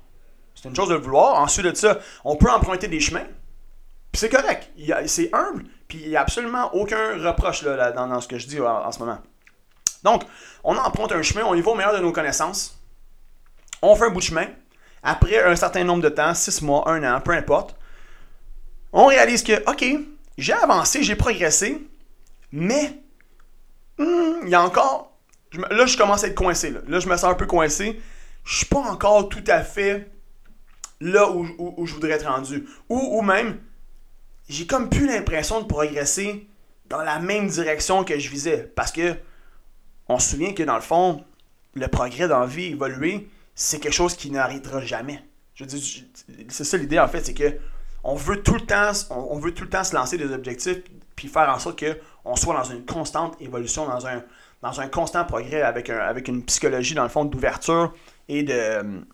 C'est 0.55 0.69
une 0.69 0.77
chose 0.77 0.89
de 0.89 0.95
le 0.95 1.01
vouloir. 1.01 1.41
Ensuite 1.41 1.67
de 1.67 1.75
ça, 1.75 1.99
on 2.25 2.37
peut 2.37 2.51
emprunter 2.51 2.89
des 2.89 3.01
chemins. 3.01 3.27
Puis 4.13 4.21
c'est 4.21 4.29
correct. 4.29 4.71
C'est 5.07 5.35
humble. 5.35 5.67
Puis 5.89 6.01
il 6.03 6.09
n'y 6.09 6.17
a 6.17 6.21
absolument 6.21 6.75
aucun 6.75 7.19
reproche 7.23 7.63
là, 7.63 7.93
dans, 7.93 8.21
ce 8.21 8.29
que 8.29 8.39
je 8.39 8.47
dis 8.47 8.61
en, 8.61 8.91
ce 8.91 8.99
moment. 8.99 9.19
Donc, 10.03 10.23
on 10.63 10.77
emprunte 10.77 11.13
un 11.13 11.23
chemin, 11.23 11.45
on 11.45 11.55
y 11.55 11.61
va 11.61 11.71
au 11.71 11.75
meilleur 11.75 11.95
de 11.95 12.01
nos 12.01 12.13
connaissances. 12.13 12.79
On 13.83 13.95
fait 13.95 14.07
un 14.07 14.11
bout 14.11 14.21
de 14.21 14.25
chemin. 14.25 14.47
Après 15.03 15.43
un 15.43 15.57
certain 15.57 15.85
nombre 15.85 16.03
de 16.03 16.09
temps, 16.09 16.35
6 16.35 16.63
mois, 16.63 16.89
1 16.89 17.05
an, 17.05 17.21
peu 17.21 17.33
importe, 17.33 17.77
on 18.93 19.07
réalise 19.07 19.43
que, 19.43 19.71
OK, 19.71 19.85
j'ai 20.39 20.53
avancé, 20.53 21.03
j'ai 21.03 21.17
progressé, 21.17 21.87
mais 22.53 22.99
hmm, 23.99 24.45
il 24.45 24.49
y 24.49 24.55
a 24.55 24.63
encore. 24.63 25.13
là, 25.71 25.87
je 25.87 25.97
commence 25.97 26.25
à 26.25 26.29
être 26.29 26.35
coincé. 26.35 26.71
Là. 26.71 26.81
là, 26.87 27.01
je 27.01 27.09
me 27.09 27.17
sens 27.17 27.31
un 27.31 27.35
peu 27.35 27.47
coincé 27.47 28.01
je 28.45 28.59
suis 28.59 28.67
pas 28.67 28.81
encore 28.81 29.29
tout 29.29 29.45
à 29.47 29.63
fait 29.63 30.11
là 31.01 31.31
où, 31.31 31.87
je 31.87 31.95
voudrais 31.95 32.13
être 32.13 32.29
rendu. 32.29 32.67
Ou, 32.89 33.21
même, 33.23 33.59
j'ai 34.49 34.67
comme 34.67 34.89
plus 34.89 35.07
l'impression 35.07 35.61
de 35.61 35.67
progresser 35.67 36.47
dans 36.87 37.03
la 37.03 37.19
même 37.19 37.49
direction 37.49 38.05
que 38.05 38.19
je 38.19 38.29
visais. 38.29 38.71
Parce 38.75 38.93
que 38.93 39.17
on 40.09 40.19
se 40.19 40.31
souvient 40.31 40.53
que 40.53 40.63
dans 40.63 40.75
le 40.75 40.83
fond, 40.83 41.25
le 41.75 41.89
progrès 41.89 42.29
dans 42.29 42.41
la 42.41 42.47
vie, 42.47 42.67
évoluer, 42.67 43.29
c'est 43.55 43.81
quelque 43.81 43.95
chose 43.95 44.17
qui 44.17 44.31
n'arrêtera 44.31 44.81
jamais. 44.81 45.23
Je 45.55 45.65
c'est 46.49 46.65
ça 46.65 46.77
l'idée 46.77 46.99
en 46.99 47.09
fait, 47.09 47.25
c'est 47.25 47.35
que 47.35 47.59
on 48.03 48.17
veut 48.17 48.43
tout 48.43 48.55
le 48.55 48.61
temps, 48.61 48.91
on, 49.11 49.39
veut 49.39 49.55
tout 49.55 49.65
le 49.65 49.71
temps 49.71 49.85
se 49.85 49.95
lancer 49.95 50.19
des 50.19 50.31
objectifs 50.33 50.83
puis 51.17 51.29
faire 51.29 51.49
en 51.49 51.59
sorte 51.59 51.79
que 51.79 51.99
on 52.25 52.37
soit 52.37 52.55
dans 52.55 52.65
une 52.65 52.85
constante 52.85 53.41
évolution, 53.41 53.87
dans 53.87 54.07
un, 54.07 54.23
dans 54.63 54.81
un 54.81 54.89
constant 54.89 55.25
progrès 55.25 55.63
avec, 55.63 55.89
un, 55.91 55.99
avec 55.99 56.29
une 56.29 56.43
psychologie 56.45 56.95
dans 56.95 57.05
le 57.05 57.09
fond 57.09 57.25
d'ouverture 57.25 57.95
et 58.29 58.43
de, 58.43 59.05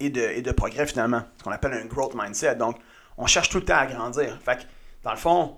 et 0.00 0.10
de, 0.10 0.20
et 0.20 0.42
de 0.42 0.52
progrès 0.52 0.86
finalement, 0.86 1.22
ce 1.38 1.44
qu'on 1.44 1.52
appelle 1.52 1.74
un 1.74 1.84
growth 1.84 2.14
mindset. 2.14 2.56
Donc, 2.56 2.78
on 3.18 3.26
cherche 3.26 3.48
tout 3.48 3.58
le 3.58 3.64
temps 3.64 3.78
à 3.78 3.86
grandir. 3.86 4.38
Fait 4.44 4.66
dans 5.02 5.12
le 5.12 5.16
fond, 5.16 5.56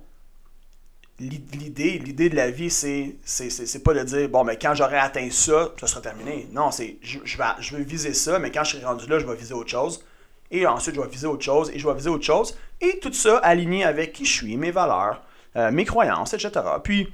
l'idée, 1.18 1.98
l'idée 1.98 2.28
de 2.28 2.36
la 2.36 2.50
vie, 2.50 2.70
c'est, 2.70 3.16
c'est, 3.24 3.82
pas 3.82 3.94
de 3.94 4.02
dire, 4.04 4.28
bon, 4.28 4.44
mais 4.44 4.56
quand 4.56 4.74
j'aurai 4.74 4.98
atteint 4.98 5.28
ça, 5.30 5.70
ça 5.78 5.86
sera 5.86 6.00
terminé. 6.00 6.48
Non, 6.52 6.70
c'est, 6.70 6.98
je, 7.02 7.18
vais, 7.18 7.44
je 7.60 7.76
vais 7.76 7.82
viser 7.82 8.14
ça, 8.14 8.38
mais 8.38 8.50
quand 8.50 8.64
je 8.64 8.76
serai 8.76 8.84
rendu 8.84 9.06
là, 9.06 9.18
je 9.18 9.26
vais 9.26 9.34
viser 9.34 9.54
autre 9.54 9.70
chose. 9.70 10.04
Et 10.50 10.66
ensuite, 10.66 10.94
je 10.94 11.00
vais 11.00 11.08
viser 11.08 11.26
autre 11.26 11.44
chose, 11.44 11.70
et 11.74 11.78
je 11.78 11.86
vais 11.86 11.94
viser 11.94 12.08
autre 12.08 12.24
chose. 12.24 12.56
Et 12.80 12.98
tout 13.00 13.12
ça 13.12 13.38
aligné 13.38 13.84
avec 13.84 14.12
qui 14.12 14.24
je 14.24 14.32
suis, 14.32 14.56
mes 14.56 14.70
valeurs, 14.70 15.22
euh, 15.56 15.70
mes 15.70 15.84
croyances, 15.84 16.34
etc. 16.34 16.50
Puis, 16.82 17.12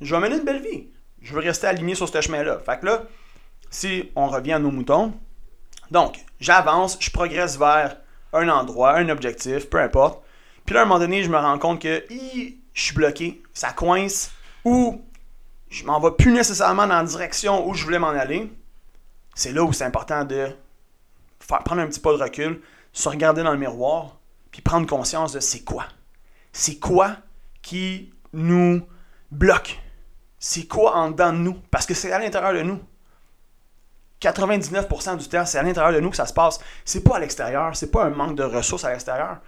je 0.00 0.14
vais 0.14 0.20
mener 0.20 0.36
une 0.36 0.44
belle 0.44 0.62
vie. 0.62 0.88
Je 1.22 1.32
veux 1.32 1.40
rester 1.40 1.66
aligné 1.66 1.94
sur 1.94 2.08
ce 2.08 2.20
chemin-là. 2.20 2.58
Fait 2.58 2.78
que 2.78 2.86
là, 2.86 3.04
si 3.70 4.10
on 4.14 4.28
revient 4.28 4.52
à 4.52 4.58
nos 4.58 4.70
moutons, 4.70 5.14
donc, 5.90 6.18
j'avance, 6.40 6.98
je 7.00 7.10
progresse 7.10 7.58
vers 7.58 7.96
un 8.38 8.48
endroit, 8.48 8.96
un 8.96 9.08
objectif, 9.08 9.68
peu 9.68 9.80
importe. 9.80 10.22
Puis 10.64 10.74
là, 10.74 10.80
à 10.80 10.82
un 10.84 10.86
moment 10.86 10.98
donné, 10.98 11.22
je 11.22 11.30
me 11.30 11.38
rends 11.38 11.58
compte 11.58 11.80
que 11.80 12.04
je 12.10 12.82
suis 12.82 12.94
bloqué, 12.94 13.42
ça 13.54 13.72
coince, 13.72 14.30
ou 14.64 15.02
je 15.70 15.84
m'en 15.84 16.00
vais 16.00 16.10
plus 16.12 16.32
nécessairement 16.32 16.86
dans 16.86 16.96
la 16.96 17.04
direction 17.04 17.68
où 17.68 17.74
je 17.74 17.84
voulais 17.84 17.98
m'en 17.98 18.08
aller. 18.08 18.52
C'est 19.34 19.52
là 19.52 19.62
où 19.62 19.72
c'est 19.72 19.84
important 19.84 20.24
de 20.24 20.48
faire, 21.40 21.62
prendre 21.62 21.82
un 21.82 21.86
petit 21.86 22.00
pas 22.00 22.16
de 22.16 22.22
recul, 22.22 22.60
se 22.92 23.08
regarder 23.08 23.42
dans 23.42 23.52
le 23.52 23.58
miroir, 23.58 24.18
puis 24.50 24.62
prendre 24.62 24.86
conscience 24.86 25.32
de 25.32 25.40
c'est 25.40 25.64
quoi. 25.64 25.86
C'est 26.52 26.78
quoi 26.78 27.16
qui 27.62 28.12
nous 28.32 28.86
bloque? 29.30 29.78
C'est 30.38 30.66
quoi 30.66 30.96
en 30.96 31.10
dedans 31.10 31.32
de 31.32 31.38
nous? 31.38 31.54
Parce 31.70 31.86
que 31.86 31.94
c'est 31.94 32.12
à 32.12 32.18
l'intérieur 32.18 32.54
de 32.54 32.62
nous. 32.62 32.80
99% 34.20 35.18
du 35.18 35.28
temps, 35.28 35.44
c'est 35.44 35.58
à 35.58 35.62
l'intérieur 35.62 35.92
de 35.92 36.00
nous 36.00 36.10
que 36.10 36.16
ça 36.16 36.26
se 36.26 36.32
passe. 36.32 36.58
C'est 36.84 37.04
pas 37.04 37.16
à 37.16 37.20
l'extérieur, 37.20 37.76
c'est 37.76 37.90
pas 37.90 38.04
un 38.04 38.10
manque 38.10 38.36
de 38.36 38.42
ressources 38.42 38.84
à 38.84 38.90
l'extérieur. 38.90 39.38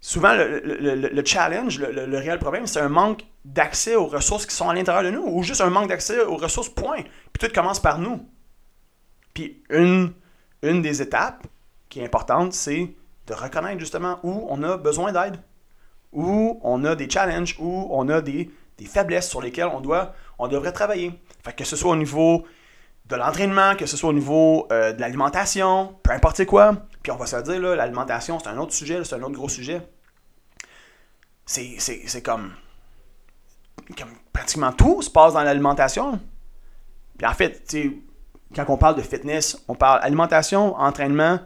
Souvent, 0.00 0.34
le, 0.34 1.24
challenge, 1.24 1.78
le, 1.78 2.18
réel 2.18 2.38
problème, 2.38 2.66
c'est 2.66 2.80
un 2.80 2.90
manque 2.90 3.24
d'accès 3.44 3.96
aux 3.96 4.06
ressources 4.06 4.44
qui 4.44 4.54
sont 4.54 4.68
à 4.68 4.74
l'intérieur 4.74 5.02
de 5.02 5.10
nous, 5.10 5.24
ou 5.26 5.42
juste 5.42 5.62
un 5.62 5.70
manque 5.70 5.88
d'accès 5.88 6.22
aux 6.24 6.36
ressources, 6.36 6.68
point. 6.68 7.02
Puis 7.32 7.48
tout 7.48 7.54
commence 7.54 7.80
par 7.80 7.98
nous. 7.98 8.28
Puis 9.32 9.62
une, 9.70 10.12
une 10.62 10.82
des 10.82 11.00
étapes 11.00 11.46
qui 11.88 12.00
est 12.00 12.04
importante, 12.04 12.52
c'est 12.52 12.94
de 13.26 13.32
reconnaître 13.32 13.80
justement 13.80 14.18
où 14.22 14.46
on 14.50 14.62
a 14.62 14.76
besoin 14.76 15.10
d'aide, 15.12 15.38
où 16.12 16.60
on 16.62 16.84
a 16.84 16.94
des 16.94 17.08
challenges, 17.08 17.56
où 17.58 17.88
on 17.90 18.08
a 18.08 18.20
des, 18.20 18.50
des 18.76 18.84
faiblesses 18.84 19.30
sur 19.30 19.40
lesquelles 19.40 19.70
on, 19.72 19.80
doit, 19.80 20.12
on 20.38 20.48
devrait 20.48 20.72
travailler. 20.72 21.18
Fait 21.42 21.54
que 21.54 21.64
ce 21.64 21.76
soit 21.76 21.92
au 21.92 21.96
niveau 21.96 22.44
de 23.06 23.16
l'entraînement, 23.16 23.76
que 23.76 23.86
ce 23.86 23.96
soit 23.96 24.10
au 24.10 24.14
niveau 24.14 24.66
euh, 24.72 24.92
de 24.92 25.00
l'alimentation, 25.00 25.94
peu 26.02 26.12
importe 26.12 26.44
quoi. 26.46 26.74
Puis 27.02 27.12
on 27.12 27.16
va 27.16 27.26
se 27.26 27.36
dire, 27.36 27.60
l'alimentation, 27.60 28.38
c'est 28.38 28.48
un 28.48 28.56
autre 28.56 28.72
sujet, 28.72 29.04
c'est 29.04 29.14
un 29.14 29.22
autre 29.22 29.34
gros 29.34 29.48
sujet. 29.48 29.82
C'est 31.46 32.22
comme, 32.22 32.52
comme. 33.96 34.10
Pratiquement 34.32 34.72
tout 34.72 35.00
se 35.00 35.10
passe 35.10 35.34
dans 35.34 35.42
l'alimentation. 35.42 36.18
Puis 37.16 37.26
en 37.26 37.34
fait, 37.34 37.72
quand 38.54 38.64
on 38.68 38.76
parle 38.76 38.96
de 38.96 39.02
fitness, 39.02 39.62
on 39.68 39.76
parle 39.76 40.00
alimentation, 40.02 40.74
entraînement, 40.74 41.38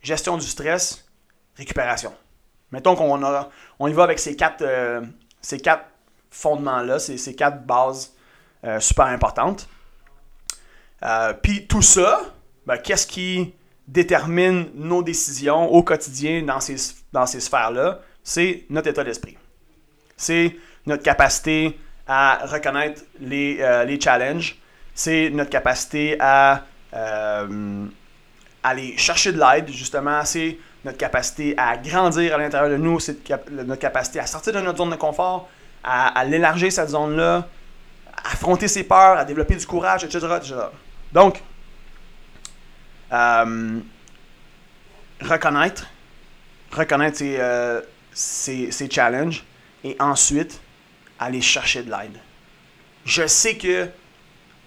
gestion 0.00 0.38
du 0.38 0.46
stress, 0.46 1.06
récupération. 1.56 2.14
Mettons 2.72 2.94
qu'on 2.94 3.22
on 3.78 3.88
y 3.88 3.92
va 3.92 4.04
avec 4.04 4.18
ces 4.18 4.36
quatre, 4.36 4.62
euh, 4.62 5.02
quatre 5.62 5.84
fondements-là, 6.30 6.98
ces, 6.98 7.18
ces 7.18 7.34
quatre 7.34 7.66
bases 7.66 8.14
euh, 8.64 8.80
super 8.80 9.06
importantes. 9.06 9.68
Euh, 11.02 11.32
Puis 11.42 11.66
tout 11.66 11.82
ça, 11.82 12.20
ben, 12.66 12.76
qu'est-ce 12.76 13.06
qui 13.06 13.54
détermine 13.88 14.68
nos 14.74 15.02
décisions 15.02 15.70
au 15.72 15.82
quotidien 15.82 16.42
dans 16.42 16.60
ces, 16.60 16.76
dans 17.12 17.26
ces 17.26 17.40
sphères-là? 17.40 18.00
C'est 18.22 18.64
notre 18.70 18.88
état 18.88 19.02
d'esprit. 19.02 19.36
C'est 20.16 20.56
notre 20.86 21.02
capacité 21.02 21.78
à 22.06 22.40
reconnaître 22.46 23.02
les, 23.20 23.58
euh, 23.60 23.84
les 23.84 24.00
challenges. 24.00 24.58
C'est 24.94 25.30
notre 25.30 25.50
capacité 25.50 26.16
à 26.20 26.64
euh, 26.94 27.86
aller 28.62 28.96
chercher 28.98 29.32
de 29.32 29.38
l'aide, 29.38 29.68
justement. 29.68 30.24
C'est 30.24 30.58
notre 30.84 30.98
capacité 30.98 31.54
à 31.56 31.76
grandir 31.76 32.34
à 32.34 32.38
l'intérieur 32.38 32.70
de 32.70 32.76
nous. 32.76 33.00
C'est 33.00 33.16
notre 33.50 33.80
capacité 33.80 34.20
à 34.20 34.26
sortir 34.26 34.52
de 34.52 34.60
notre 34.60 34.78
zone 34.78 34.90
de 34.90 34.96
confort, 34.96 35.48
à, 35.82 36.24
l'élargir 36.24 36.70
cette 36.70 36.90
zone-là, 36.90 37.46
affronter 38.24 38.68
ses 38.68 38.84
peurs, 38.84 39.16
à 39.16 39.24
développer 39.24 39.56
du 39.56 39.66
courage, 39.66 40.04
etc. 40.04 40.26
etc. 40.36 40.54
Donc, 41.12 41.42
euh, 43.12 43.80
reconnaître, 45.20 45.86
reconnaître 46.70 47.18
ses, 47.18 47.38
euh, 47.38 48.88
challenges 48.90 49.44
et 49.82 49.96
ensuite 49.98 50.60
aller 51.18 51.40
chercher 51.40 51.82
de 51.82 51.90
l'aide. 51.90 52.18
Je 53.04 53.26
sais 53.26 53.56
que 53.56 53.88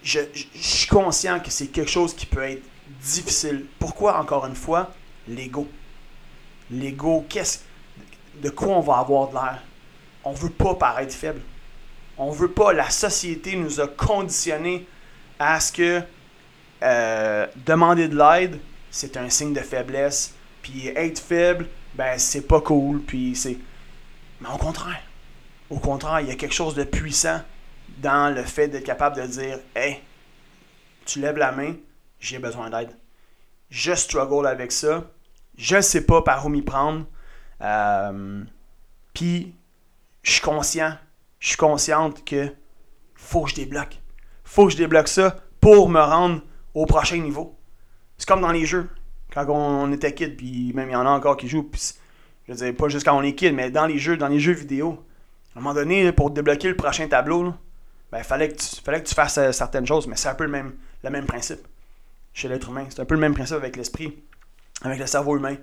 je 0.03 0.19
suis 0.53 0.87
conscient 0.87 1.39
que 1.39 1.49
c'est 1.49 1.67
quelque 1.67 1.89
chose 1.89 2.13
qui 2.13 2.25
peut 2.25 2.43
être 2.43 2.63
difficile. 3.01 3.65
Pourquoi, 3.79 4.19
encore 4.19 4.45
une 4.45 4.55
fois, 4.55 4.91
l'ego? 5.27 5.67
L'ego, 6.69 7.25
qu'est-ce, 7.29 7.59
de 8.41 8.49
quoi 8.49 8.69
on 8.69 8.81
va 8.81 8.97
avoir 8.97 9.29
de 9.29 9.33
l'air? 9.35 9.63
On 10.23 10.33
veut 10.33 10.49
pas 10.49 10.75
paraître 10.75 11.13
faible. 11.13 11.41
On 12.17 12.31
veut 12.31 12.51
pas, 12.51 12.73
la 12.73 12.89
société 12.89 13.55
nous 13.55 13.79
a 13.79 13.87
conditionnés 13.87 14.85
à 15.39 15.59
ce 15.59 15.71
que 15.71 16.01
euh, 16.83 17.47
demander 17.65 18.07
de 18.07 18.17
l'aide, 18.17 18.59
c'est 18.91 19.17
un 19.17 19.29
signe 19.29 19.53
de 19.53 19.59
faiblesse. 19.59 20.35
Puis 20.61 20.87
être 20.87 21.19
faible, 21.19 21.67
ben 21.95 22.17
c'est 22.17 22.47
pas 22.47 22.61
cool. 22.61 23.01
Puis 23.01 23.35
c'est. 23.35 23.57
Mais 24.41 24.49
au 24.53 24.57
contraire. 24.57 25.01
Au 25.69 25.79
contraire, 25.79 26.19
il 26.19 26.27
y 26.27 26.31
a 26.31 26.35
quelque 26.35 26.53
chose 26.53 26.75
de 26.75 26.83
puissant 26.83 27.41
dans 27.99 28.33
le 28.33 28.43
fait 28.43 28.67
d'être 28.67 28.83
capable 28.83 29.15
de 29.15 29.25
dire 29.25 29.59
Hey, 29.75 30.01
tu 31.05 31.19
lèves 31.19 31.37
la 31.37 31.51
main, 31.51 31.75
j'ai 32.19 32.39
besoin 32.39 32.69
d'aide. 32.69 32.91
Je 33.69 33.93
struggle 33.93 34.45
avec 34.47 34.71
ça. 34.71 35.03
Je 35.57 35.81
sais 35.81 36.05
pas 36.05 36.21
par 36.21 36.45
où 36.45 36.49
m'y 36.49 36.61
prendre. 36.61 37.05
Euh, 37.61 38.43
Puis, 39.13 39.55
je 40.21 40.31
suis 40.33 40.41
conscient. 40.41 40.95
Je 41.39 41.49
suis 41.49 41.57
consciente 41.57 42.23
que 42.23 42.53
faut 43.15 43.43
que 43.43 43.49
je 43.49 43.55
débloque. 43.55 43.99
Faut 44.43 44.65
que 44.65 44.71
je 44.71 44.77
débloque 44.77 45.07
ça 45.07 45.37
pour 45.59 45.89
me 45.89 45.99
rendre 45.99 46.41
au 46.73 46.85
prochain 46.85 47.17
niveau. 47.17 47.57
C'est 48.17 48.27
comme 48.27 48.41
dans 48.41 48.51
les 48.51 48.65
jeux. 48.65 48.89
Quand 49.33 49.45
on 49.49 49.91
était 49.91 50.13
kid, 50.13 50.37
puis 50.37 50.71
même 50.73 50.89
il 50.89 50.93
y 50.93 50.95
en 50.95 51.05
a 51.05 51.09
encore 51.09 51.37
qui 51.37 51.47
jouent, 51.47 51.69
je 52.47 52.51
veux 52.53 52.57
dire, 52.57 52.75
pas 52.75 52.87
juste 52.87 53.05
quand 53.05 53.17
on 53.17 53.23
est 53.23 53.33
kid, 53.33 53.53
mais 53.53 53.71
dans 53.71 53.87
les 53.87 53.97
jeux, 53.97 54.17
dans 54.17 54.27
les 54.27 54.39
jeux 54.39 54.53
vidéo, 54.53 55.03
à 55.55 55.59
un 55.59 55.61
moment 55.61 55.73
donné, 55.73 56.11
pour 56.11 56.29
débloquer 56.29 56.69
le 56.69 56.75
prochain 56.75 57.07
tableau, 57.07 57.43
là, 57.43 57.57
ben, 58.11 58.19
il 58.19 58.23
fallait 58.23 58.49
que 58.49 58.57
tu, 58.57 58.81
fallait 58.83 59.01
que 59.01 59.07
tu 59.07 59.15
fasses 59.15 59.39
euh, 59.39 59.51
certaines 59.51 59.87
choses, 59.87 60.05
mais 60.05 60.15
c'est 60.15 60.29
un 60.29 60.35
peu 60.35 60.43
le 60.43 60.51
même, 60.51 60.75
le 61.03 61.09
même 61.09 61.25
principe 61.25 61.67
chez 62.33 62.47
l'être 62.47 62.69
humain. 62.69 62.85
C'est 62.89 62.99
un 62.99 63.05
peu 63.05 63.15
le 63.15 63.19
même 63.19 63.33
principe 63.33 63.57
avec 63.57 63.75
l'esprit, 63.75 64.15
avec 64.83 64.99
le 64.99 65.07
cerveau 65.07 65.37
humain. 65.37 65.55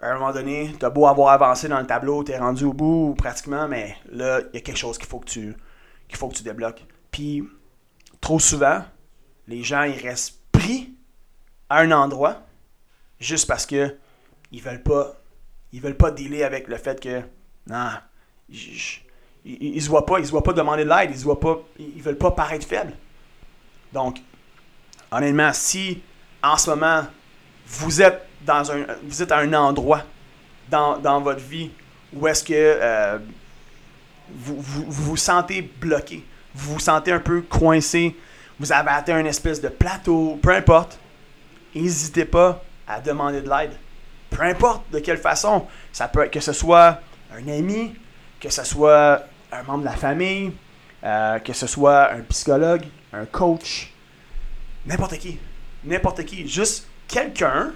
À 0.00 0.10
un 0.10 0.14
moment 0.14 0.32
donné, 0.32 0.72
t'as 0.78 0.90
beau 0.90 1.08
avoir 1.08 1.30
avancé 1.30 1.66
dans 1.66 1.80
le 1.80 1.86
tableau, 1.86 2.22
t'es 2.22 2.38
rendu 2.38 2.64
au 2.64 2.72
bout 2.72 3.16
pratiquement, 3.18 3.66
mais 3.66 3.96
là, 4.12 4.40
il 4.52 4.54
y 4.54 4.58
a 4.58 4.60
quelque 4.60 4.76
chose 4.76 4.98
qu'il 4.98 5.08
faut 5.08 5.18
que 5.18 5.28
tu 5.28 5.56
qu'il 6.06 6.16
faut 6.16 6.28
que 6.28 6.34
tu 6.34 6.42
débloques. 6.42 6.86
Puis, 7.10 7.42
trop 8.20 8.38
souvent, 8.38 8.82
les 9.48 9.62
gens, 9.62 9.82
ils 9.82 9.98
restent 9.98 10.38
pris 10.52 10.90
à 11.68 11.80
un 11.80 11.90
endroit 11.90 12.42
juste 13.18 13.46
parce 13.48 13.66
que 13.66 13.96
ils 14.52 14.62
veulent 14.62 14.82
pas 14.82 15.14
ils 15.72 15.80
veulent 15.80 15.96
pas 15.96 16.10
dealer 16.10 16.44
avec 16.44 16.68
le 16.68 16.76
fait 16.76 17.00
que 17.00 17.20
non, 17.66 17.90
ils, 18.48 19.02
ils 19.44 19.82
se 19.82 19.88
voient 19.88 20.06
pas, 20.06 20.18
ils 20.18 20.26
se 20.26 20.30
voient 20.30 20.42
pas 20.42 20.52
demander 20.52 20.84
de 20.84 20.88
l'aide, 20.88 21.10
ils 21.10 21.18
se 21.18 21.24
voient 21.24 21.40
pas 21.40 21.60
ils 21.78 22.02
veulent 22.02 22.16
pas 22.16 22.30
paraître 22.30 22.66
faibles. 22.66 22.94
Donc 23.92 24.18
honnêtement, 25.10 25.52
si 25.52 26.02
en 26.42 26.56
ce 26.56 26.70
moment 26.70 27.06
vous 27.66 28.00
êtes 28.00 28.26
dans 28.42 28.70
un 28.70 28.86
vous 29.02 29.22
êtes 29.22 29.32
à 29.32 29.38
un 29.38 29.52
endroit 29.52 30.04
dans, 30.70 30.98
dans 30.98 31.20
votre 31.20 31.40
vie 31.40 31.70
où 32.12 32.26
est-ce 32.26 32.44
que 32.44 32.52
euh, 32.54 33.18
vous, 34.30 34.60
vous, 34.60 34.84
vous 34.84 35.02
vous 35.04 35.16
sentez 35.16 35.62
bloqué, 35.62 36.24
vous 36.54 36.74
vous 36.74 36.80
sentez 36.80 37.12
un 37.12 37.20
peu 37.20 37.42
coincé, 37.42 38.16
vous 38.60 38.72
avez 38.72 38.90
atteint 38.90 39.18
une 39.18 39.26
espèce 39.26 39.60
de 39.60 39.68
plateau, 39.68 40.38
peu 40.42 40.54
importe, 40.54 40.98
n'hésitez 41.74 42.24
pas 42.24 42.62
à 42.86 43.00
demander 43.00 43.40
de 43.40 43.48
l'aide. 43.48 43.72
Peu 44.30 44.42
importe 44.42 44.90
de 44.90 44.98
quelle 44.98 45.18
façon. 45.18 45.66
Ça 45.92 46.08
peut 46.08 46.24
être 46.24 46.32
que 46.32 46.40
ce 46.40 46.52
soit 46.52 47.00
un 47.32 47.48
ami, 47.48 47.94
que 48.40 48.50
ce 48.50 48.64
soit 48.64 49.24
un 49.52 49.62
membre 49.62 49.80
de 49.80 49.84
la 49.84 49.96
famille, 49.96 50.52
euh, 51.04 51.38
que 51.38 51.52
ce 51.52 51.66
soit 51.66 52.12
un 52.12 52.20
psychologue, 52.20 52.84
un 53.12 53.24
coach, 53.26 53.92
n'importe 54.86 55.18
qui. 55.18 55.38
N'importe 55.84 56.24
qui. 56.24 56.46
Juste 56.48 56.88
quelqu'un 57.06 57.72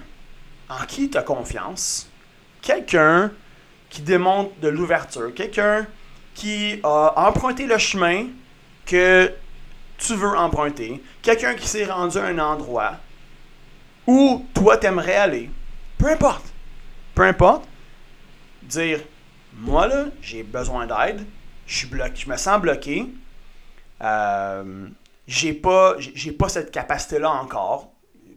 en 0.69 0.85
qui 0.85 1.09
tu 1.09 1.17
as 1.17 1.23
confiance, 1.23 2.09
quelqu'un 2.61 3.31
qui 3.89 4.01
démontre 4.01 4.51
de 4.61 4.67
l'ouverture, 4.67 5.33
quelqu'un 5.33 5.85
qui 6.33 6.79
a 6.83 7.27
emprunté 7.27 7.65
le 7.65 7.77
chemin 7.77 8.27
que 8.85 9.31
tu 9.97 10.15
veux 10.15 10.37
emprunter, 10.37 11.01
quelqu'un 11.21 11.55
qui 11.55 11.67
s'est 11.67 11.85
rendu 11.85 12.17
à 12.17 12.25
un 12.25 12.39
endroit 12.39 12.97
où 14.07 14.45
toi 14.53 14.77
t'aimerais 14.77 15.15
aller, 15.15 15.49
peu 15.97 16.09
importe, 16.09 16.53
peu 17.15 17.23
importe, 17.23 17.67
dire 18.63 18.99
moi 19.53 19.87
là 19.87 20.05
j'ai 20.21 20.43
besoin 20.43 20.87
d'aide, 20.87 21.25
je 21.65 21.77
suis 21.77 21.87
bloqué, 21.87 22.15
je 22.15 22.29
me 22.29 22.37
sens 22.37 22.59
bloqué, 22.59 23.07
euh, 24.01 24.87
j'ai 25.27 25.53
pas 25.53 25.95
j'ai 25.97 26.31
pas 26.31 26.49
cette 26.49 26.71
capacité 26.71 27.19
là 27.19 27.31
encore, 27.31 27.91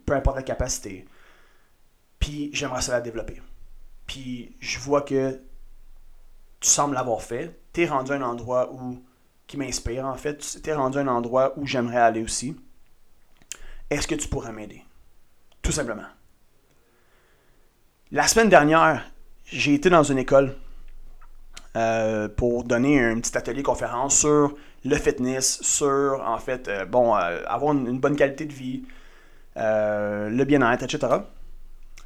peu 0.04 0.14
importe 0.14 0.36
la 0.36 0.42
capacité, 0.42 1.06
puis 2.18 2.50
j'aimerais 2.52 2.82
ça 2.82 3.00
développer, 3.00 3.40
puis 4.06 4.54
je 4.60 4.78
vois 4.78 5.02
que 5.02 5.40
tu 6.60 6.68
sembles 6.68 6.94
l'avoir 6.94 7.22
fait, 7.22 7.58
t'es 7.72 7.86
rendu 7.86 8.12
à 8.12 8.14
un 8.16 8.22
endroit 8.22 8.72
où 8.72 9.02
qui 9.46 9.56
m'inspire 9.56 10.06
en 10.06 10.14
fait, 10.14 10.38
tu 10.38 10.60
t'es 10.60 10.74
rendu 10.74 10.98
à 10.98 11.02
un 11.02 11.08
endroit 11.08 11.54
où 11.56 11.66
j'aimerais 11.66 12.00
aller 12.00 12.22
aussi. 12.22 12.56
Est-ce 13.90 14.08
que 14.08 14.14
tu 14.14 14.28
pourrais 14.28 14.52
m'aider? 14.52 14.82
Tout 15.62 15.72
simplement. 15.72 16.06
La 18.12 18.26
semaine 18.26 18.48
dernière, 18.48 19.04
j'ai 19.44 19.74
été 19.74 19.90
dans 19.90 20.02
une 20.02 20.18
école 20.18 20.56
euh, 21.76 22.28
pour 22.28 22.64
donner 22.64 23.04
un 23.04 23.20
petit 23.20 23.36
atelier 23.36 23.62
conférence 23.62 24.18
sur 24.18 24.56
le 24.84 24.96
fitness, 24.96 25.60
sur 25.62 26.22
en 26.24 26.38
fait, 26.38 26.68
euh, 26.68 26.84
bon, 26.84 27.16
euh, 27.16 27.42
avoir 27.46 27.74
une, 27.74 27.98
bonne 27.98 28.16
qualité 28.16 28.44
de 28.46 28.52
vie, 28.52 28.84
le 29.56 30.44
bien-être, 30.44 30.82
etc. 30.84 31.18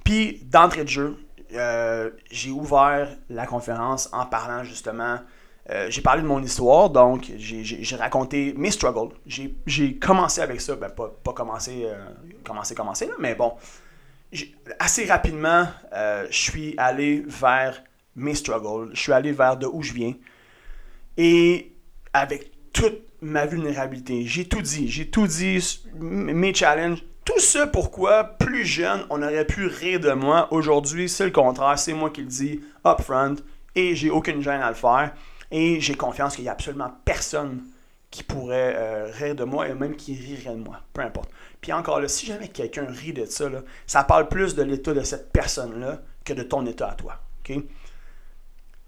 Puis, 0.05 0.43
d'entrée 0.45 0.85
de 0.85 0.89
jeu, 0.89 1.19
j'ai 2.31 2.51
ouvert 2.51 3.09
la 3.29 3.47
conférence 3.47 4.09
en 4.13 4.27
parlant 4.27 4.65
justement. 4.65 5.19
Euh, 5.71 5.87
j'ai 5.91 6.01
parlé 6.01 6.23
de 6.23 6.27
mon 6.27 6.43
histoire, 6.43 6.91
donc 6.91 7.31
j'ai- 7.37 7.97
raconté 7.97 8.55
mes 8.57 8.71
struggles. 8.71 9.15
J'ai 9.27 9.97
commencé 9.99 10.41
avec 10.41 10.61
ça, 10.61 10.75
ben 10.75 10.91
pas, 10.91 11.33
commencé, 11.33 11.83
euh, 11.85 11.97
commencé, 12.45 12.75
commencé, 12.75 13.07
là, 13.07 13.15
mais 13.21 13.35
bon, 13.35 13.53
assez 14.79 15.05
rapidement, 15.07 15.67
euh, 15.93 16.27
je 16.31 16.39
suis 16.41 16.75
allé 16.77 17.25
vers 17.27 17.83
mes 18.17 18.35
struggles, 18.35 18.91
je 18.95 19.01
suis 19.01 19.13
allé 19.13 19.33
vers 19.33 19.57
de 19.57 19.67
où 19.67 19.83
je 19.83 19.93
viens. 19.93 20.15
Et 21.17 21.73
avec 22.13 22.51
toute 22.73 23.03
ma 23.21 23.47
vulnérabilité, 23.47 24.25
j'ai 24.27 24.47
tout 24.47 24.63
dit, 24.63 24.89
j'ai 24.89 25.09
tout 25.09 25.27
dit, 25.27 25.83
mes 26.01 26.55
challenges, 26.55 27.05
tout 27.25 27.39
ça 27.39 27.67
pourquoi, 27.67 28.25
plus 28.25 28.65
jeune, 28.65 29.05
on 29.11 29.23
aurait 29.23 29.45
pu 29.45 29.67
rire 29.67 30.01
de 30.01 30.13
moi. 30.13 30.49
Aujourd'hui, 30.53 31.09
c'est 31.09 31.27
le 31.27 31.31
contraire, 31.31 31.79
c'est 31.79 31.93
moi 31.93 32.11
qui 32.11 32.23
le 32.23 32.27
dis 32.27 32.61
upfront 32.85 33.37
et 33.75 33.95
j'ai 33.95 34.11
aucune 34.11 34.43
gêne 34.43 34.63
à 34.63 34.69
le 34.71 34.75
faire. 34.75 35.13
Et 35.51 35.81
j'ai 35.81 35.95
confiance 35.95 36.35
qu'il 36.35 36.45
n'y 36.45 36.49
a 36.49 36.53
absolument 36.53 36.93
personne 37.05 37.65
qui 38.11 38.23
pourrait 38.25 38.75
euh, 38.77 39.11
rire 39.13 39.35
de 39.35 39.45
moi 39.45 39.69
et 39.69 39.75
même 39.75 39.97
qui 39.97 40.15
rirait 40.15 40.55
de 40.55 40.63
moi, 40.63 40.81
peu 40.93 41.03
importe. 41.03 41.31
Puis 41.61 41.73
encore 41.73 42.01
là, 42.01 42.09
si 42.09 42.27
jamais 42.27 42.49
quelqu'un 42.49 42.87
rit 42.87 43.13
de 43.13 43.25
ça, 43.25 43.49
ça 43.87 44.05
parle 44.05 44.29
plus 44.29 44.55
de 44.55 44.63
l'état 44.63 44.93
de 44.93 45.03
cette 45.03 45.33
personne-là 45.33 46.01
que 46.25 46.33
de 46.33 46.43
ton 46.43 46.67
état 46.67 46.89
à 46.91 46.95
toi. 46.95 47.21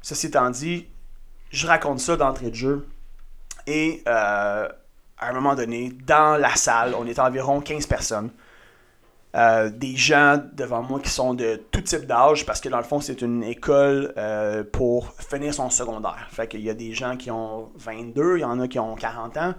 Ceci 0.01 0.27
étant 0.27 0.51
dit, 0.51 0.89
je 1.51 1.67
raconte 1.67 2.01
ça 2.01 2.17
d'entrée 2.17 2.51
de 2.51 2.55
jeu. 2.55 2.87
Et 3.67 4.03
euh, 4.07 4.69
à 5.19 5.29
un 5.29 5.33
moment 5.33 5.55
donné, 5.55 5.93
dans 6.05 6.41
la 6.41 6.55
salle, 6.57 6.95
on 6.97 7.07
est 7.07 7.19
environ 7.19 7.61
15 7.61 7.87
personnes. 7.87 8.31
Euh, 9.35 9.71
des 9.71 9.97
gens 9.97 10.43
devant 10.53 10.83
moi 10.83 11.01
qui 11.01 11.09
sont 11.09 11.33
de 11.33 11.57
tout 11.71 11.81
type 11.81 12.05
d'âge, 12.05 12.45
parce 12.45 12.61
que 12.61 12.69
dans 12.69 12.77
le 12.77 12.83
fond, 12.83 13.01
c'est 13.01 13.23
une 13.23 13.43
école 13.43 14.13
euh, 14.19 14.63
pour 14.63 15.11
finir 15.13 15.55
son 15.55 15.71
secondaire. 15.71 16.29
Fait 16.31 16.47
qu'il 16.47 16.61
y 16.61 16.69
a 16.69 16.75
des 16.75 16.93
gens 16.93 17.17
qui 17.17 17.31
ont 17.31 17.73
22, 17.77 18.37
il 18.37 18.41
y 18.41 18.45
en 18.45 18.61
a 18.61 18.69
qui 18.69 18.79
ont 18.79 18.95
40 18.95 19.37
ans, 19.39 19.55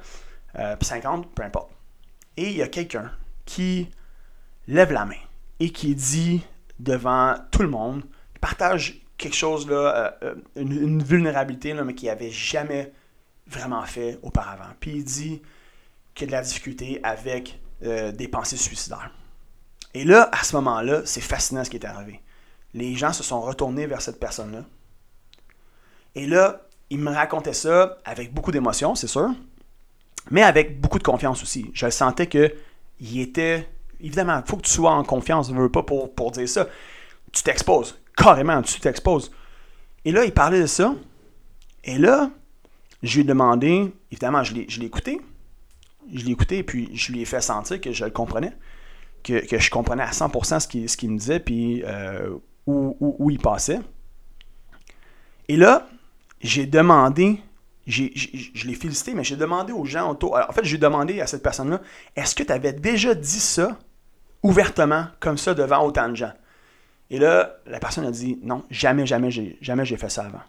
euh, 0.60 0.76
50, 0.80 1.34
peu 1.34 1.42
importe. 1.42 1.72
Et 2.38 2.52
il 2.52 2.58
y 2.58 2.62
a 2.62 2.68
quelqu'un 2.68 3.12
qui 3.46 3.90
lève 4.68 4.92
la 4.92 5.06
main 5.06 5.22
et 5.60 5.72
qui 5.72 5.96
dit 5.96 6.46
devant 6.80 7.36
tout 7.50 7.64
le 7.64 7.70
monde, 7.70 8.04
il 8.36 8.40
partage 8.40 9.02
quelque 9.18 9.36
chose, 9.36 9.68
là, 9.68 10.18
euh, 10.22 10.36
une, 10.56 10.72
une, 10.72 11.04
vulnérabilité, 11.04 11.74
là, 11.74 11.84
mais 11.84 11.96
qu'il 11.96 12.10
n'avait 12.10 12.30
jamais 12.30 12.94
vraiment 13.48 13.82
fait 13.84 14.20
auparavant. 14.22 14.70
Puis 14.80 14.98
il 14.98 15.04
dit 15.04 15.42
qu'il 16.14 16.26
a 16.26 16.28
de 16.28 16.32
la 16.34 16.42
difficulté 16.44 17.00
avec 17.04 17.60
des 17.82 18.30
pensées 18.30 18.56
suicidaires. 18.56 19.12
Et 19.94 20.04
là, 20.06 20.30
à 20.32 20.44
ce 20.44 20.56
moment-là, 20.56 21.02
c'est 21.06 21.22
fascinant 21.22 21.64
ce 21.64 21.70
qui 21.70 21.78
est 21.78 21.86
arrivé. 21.86 22.22
Les 22.74 22.96
gens 22.96 23.14
se 23.14 23.24
sont 23.24 23.42
retournés 23.42 23.86
vers 23.86 24.02
cette 24.02 24.20
personne-là. 24.20 24.64
Et 26.16 26.26
là, 26.26 26.62
il 26.90 27.00
me 27.00 27.12
racontait 27.12 27.54
ça 27.54 27.98
avec 28.06 28.34
beaucoup 28.34 28.52
d'émotion, 28.52 28.96
c'est 28.96 29.08
sûr, 29.08 29.30
mais 30.32 30.44
avec 30.44 30.80
beaucoup 30.80 31.00
de 31.00 31.04
confiance 31.04 31.42
aussi. 31.44 31.70
Je 31.74 31.90
sentais 31.90 32.28
que 32.28 32.54
il 33.00 33.20
était. 33.20 33.68
Évidemment, 34.00 34.42
il 34.44 34.50
faut 34.50 34.58
que 34.58 34.64
tu 34.64 34.72
sois 34.72 34.92
en 34.92 35.04
confiance, 35.04 35.48
je 35.48 35.54
ne 35.54 35.62
veux 35.62 35.72
pas 35.72 35.84
pour, 35.84 36.14
pour 36.14 36.32
dire 36.32 36.50
ça. 36.50 36.68
Tu 37.32 37.42
t'exposes, 37.42 38.00
carrément, 38.18 38.62
tu 38.62 38.80
t'exposes. 38.80 39.32
Et 40.06 40.12
là, 40.12 40.26
il 40.26 40.34
parlait 40.34 40.62
de 40.62 40.66
ça. 40.66 40.94
Et 41.84 41.98
là, 41.98 42.30
je 43.02 43.16
lui 43.16 43.22
ai 43.22 43.24
demandé, 43.24 43.94
évidemment, 44.12 44.44
je 44.44 44.54
l'ai 44.54 44.86
écouté. 44.86 45.22
Je 46.14 46.26
l'ai 46.26 46.32
écouté 46.32 46.64
puis 46.64 46.90
je 46.96 47.14
lui 47.14 47.22
ai 47.22 47.26
fait 47.26 47.40
sentir 47.40 47.80
que 47.80 47.94
je 47.94 48.04
le 48.04 48.12
comprenais 48.12 48.54
que, 49.24 49.58
je 49.58 49.70
comprenais 49.70 50.04
à 50.04 50.12
100% 50.12 50.60
ce 50.60 50.68
qu'il 50.68 50.90
ce 50.90 51.06
me 51.08 51.18
disait, 51.18 51.40
puis 51.40 51.84
euh, 51.86 52.36
où, 52.68 53.30
il 53.30 53.40
passait. 53.40 53.80
Et 55.48 55.58
là, 55.58 55.88
j'ai 56.42 56.66
demandé, 56.66 57.42
je 57.88 58.68
l'ai 58.68 58.76
félicité, 58.76 59.14
mais 59.14 59.24
j'ai 59.24 59.36
demandé 59.36 59.74
aux 59.74 59.86
gens 59.86 60.12
autour. 60.12 60.38
en 60.38 60.52
fait, 60.52 60.64
j'ai 60.64 60.78
demandé 60.78 61.22
à 61.22 61.28
cette 61.28 61.44
personne-là 61.44 61.82
est-ce 62.16 62.36
que 62.36 62.44
tu 62.44 62.52
avais 62.52 62.74
déjà 62.74 63.16
dit 63.16 63.40
ça 63.40 63.78
ouvertement, 64.42 65.08
comme 65.20 65.38
ça, 65.38 65.54
devant 65.54 65.86
autant 65.86 66.10
de 66.10 66.16
gens? 66.16 66.34
Et 67.10 67.20
là, 67.20 67.58
la 67.66 67.80
personne 67.80 68.06
a 68.06 68.12
dit 68.12 68.40
non, 68.44 68.64
jamais, 68.70 69.06
jamais, 69.06 69.30
jamais 69.62 69.86
j'ai 69.86 69.98
fait 69.98 70.10
ça 70.10 70.26
avant. 70.26 70.42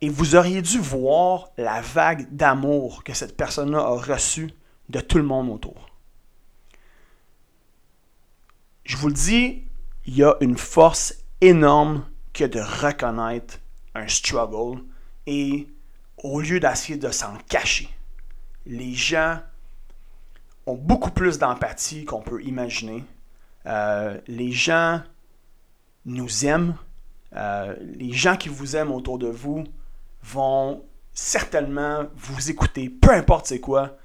Et 0.00 0.08
vous 0.08 0.36
auriez 0.36 0.62
dû 0.62 0.78
voir 0.78 1.48
la 1.56 1.80
vague 1.80 2.28
d'amour 2.30 3.02
que 3.02 3.14
cette 3.14 3.36
personne-là 3.36 3.78
a 3.78 3.96
reçue 3.96 4.50
de 4.88 5.00
tout 5.00 5.16
le 5.16 5.24
monde 5.24 5.48
autour 5.48 5.95
je 8.86 8.96
vous 8.96 9.08
le 9.08 9.14
dis, 9.14 9.64
il 10.06 10.16
y 10.16 10.22
a 10.22 10.36
une 10.40 10.56
force 10.56 11.14
énorme 11.40 12.06
que 12.32 12.44
de 12.44 12.60
reconnaître 12.60 13.58
un 13.94 14.06
struggle 14.06 14.80
et 15.26 15.66
au 16.18 16.40
lieu 16.40 16.60
d'essayer 16.60 16.96
de 16.96 17.10
s'en 17.10 17.36
cacher, 17.48 17.88
les 18.64 18.94
gens 18.94 19.40
ont 20.66 20.76
beaucoup 20.76 21.10
plus 21.10 21.38
d'empathie 21.38 22.04
qu'on 22.04 22.22
peut 22.22 22.42
imaginer. 22.44 23.04
Euh, 23.66 24.18
les 24.28 24.52
gens 24.52 25.02
nous 26.04 26.46
aiment. 26.46 26.76
Euh, 27.34 27.74
les 27.80 28.12
gens 28.12 28.36
qui 28.36 28.48
vous 28.48 28.76
aiment 28.76 28.92
autour 28.92 29.18
de 29.18 29.28
vous 29.28 29.64
vont 30.22 30.84
certainement 31.12 32.06
vous 32.14 32.50
écouter, 32.50 32.88
peu 32.88 33.10
importe 33.10 33.46
c'est 33.46 33.60
quoi 33.60 33.96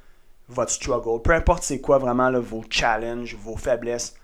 votre 0.50 0.72
struggle, 0.72 1.22
peu 1.22 1.34
importe 1.34 1.64
c'est 1.64 1.80
quoi 1.80 2.00
vraiment 2.00 2.32
vos 2.40 2.64
challenges, 2.70 3.36
vos 3.36 3.58
faiblesses 3.58 4.16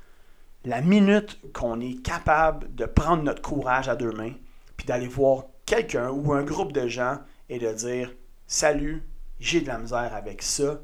la 0.68 0.82
minute 0.82 1.40
qu'on 1.54 1.80
est 1.80 2.02
capable 2.04 2.76
de 2.76 2.86
prendre 2.86 3.24
notre 3.24 3.42
courage 3.42 3.88
à 3.88 3.96
deux 3.96 4.12
mains, 4.12 4.34
puis 4.76 4.86
d'aller 4.86 5.08
voir 5.08 5.46
quelqu'un 5.66 6.10
ou 6.10 6.34
un 6.34 6.44
groupe 6.44 6.74
de 6.74 6.88
gens 6.88 7.20
et 7.48 7.58
de 7.58 7.72
dire 7.72 8.12
Salut, 8.48 9.02
j'ai 9.40 9.62
de 9.62 9.68
la 9.68 9.78
misère 9.78 10.14
avec 10.14 10.42
ça. 10.42 10.80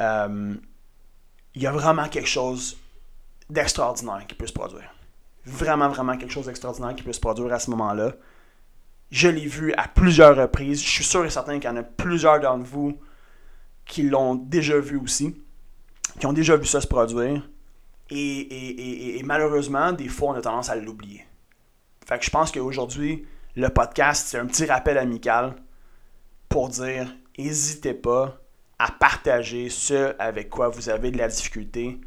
Euh, 0.00 0.54
il 1.54 1.62
y 1.62 1.66
a 1.66 1.72
vraiment 1.72 2.08
quelque 2.08 2.28
chose 2.28 2.76
d'extraordinaire 3.48 4.26
qui 4.26 4.34
peut 4.34 4.46
se 4.46 4.52
produire. 4.52 4.92
Vraiment, 5.44 5.88
vraiment 5.88 6.16
quelque 6.16 6.32
chose 6.32 6.46
d'extraordinaire 6.46 6.96
qui 6.96 7.04
peut 7.04 7.12
se 7.12 7.20
produire 7.20 7.52
à 7.52 7.60
ce 7.60 7.70
moment-là. 7.70 8.12
Je 9.10 9.28
l'ai 9.28 9.46
vu 9.46 9.72
à 9.74 9.86
plusieurs 9.86 10.36
reprises. 10.36 10.82
Je 10.82 10.88
suis 10.88 11.04
sûr 11.04 11.24
et 11.24 11.30
certain 11.30 11.60
qu'il 11.60 11.70
y 11.70 11.72
en 11.72 11.76
a 11.76 11.84
plusieurs 11.84 12.40
d'entre 12.40 12.64
vous 12.64 12.98
qui 13.84 14.02
l'ont 14.02 14.34
déjà 14.34 14.80
vu 14.80 14.96
aussi, 14.98 15.40
qui 16.18 16.26
ont 16.26 16.32
déjà 16.32 16.56
vu 16.56 16.66
ça 16.66 16.80
se 16.80 16.88
produire. 16.88 17.48
Et, 18.10 19.20
malheureusement, 19.24 19.92
des 19.92 20.08
fois, 20.08 20.30
on 20.30 20.34
a 20.34 20.40
tendance 20.40 20.70
à 20.70 20.76
l'oublier. 20.76 21.24
Fait 22.06 22.18
que 22.18 22.24
je 22.24 22.30
pense 22.30 22.52
qu'aujourd'hui, 22.52 23.26
le 23.56 23.68
podcast, 23.68 24.28
c'est 24.28 24.38
un 24.38 24.46
petit 24.46 24.66
rappel 24.66 24.96
amical 24.96 25.56
pour 26.48 26.68
dire 26.68 27.12
n'hésitez 27.36 27.94
pas 27.94 28.38
à 28.78 28.90
partager 28.90 29.70
ce 29.70 30.14
avec 30.18 30.48
quoi 30.50 30.68
vous 30.68 30.88
avez 30.88 31.10
de 31.10 31.18
la 31.18 31.28
difficulté. 31.28 32.00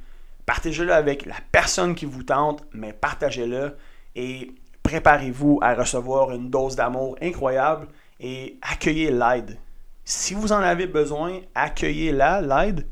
Partagez-le 0.46 0.94
avec 0.94 1.26
la 1.26 1.36
personne 1.52 1.96
qui 1.96 2.06
vous 2.06 2.24
tente, 2.24 2.64
mais 2.72 2.94
partagez-le 2.94 3.76
et 4.16 4.56
préparez-vous 4.84 5.60
à 5.62 5.76
recevoir 5.76 6.32
une 6.32 6.50
dose 6.50 6.76
d'amour 6.76 7.18
incroyable 7.22 7.88
et 8.20 8.58
accueillez 8.62 9.12
l'aide. 9.12 9.58
Si 10.06 10.34
vous 10.34 10.52
en 10.52 10.62
avez 10.62 10.88
besoin, 10.88 11.42
accueillez-la, 11.54 12.42
l'aide, 12.42 12.88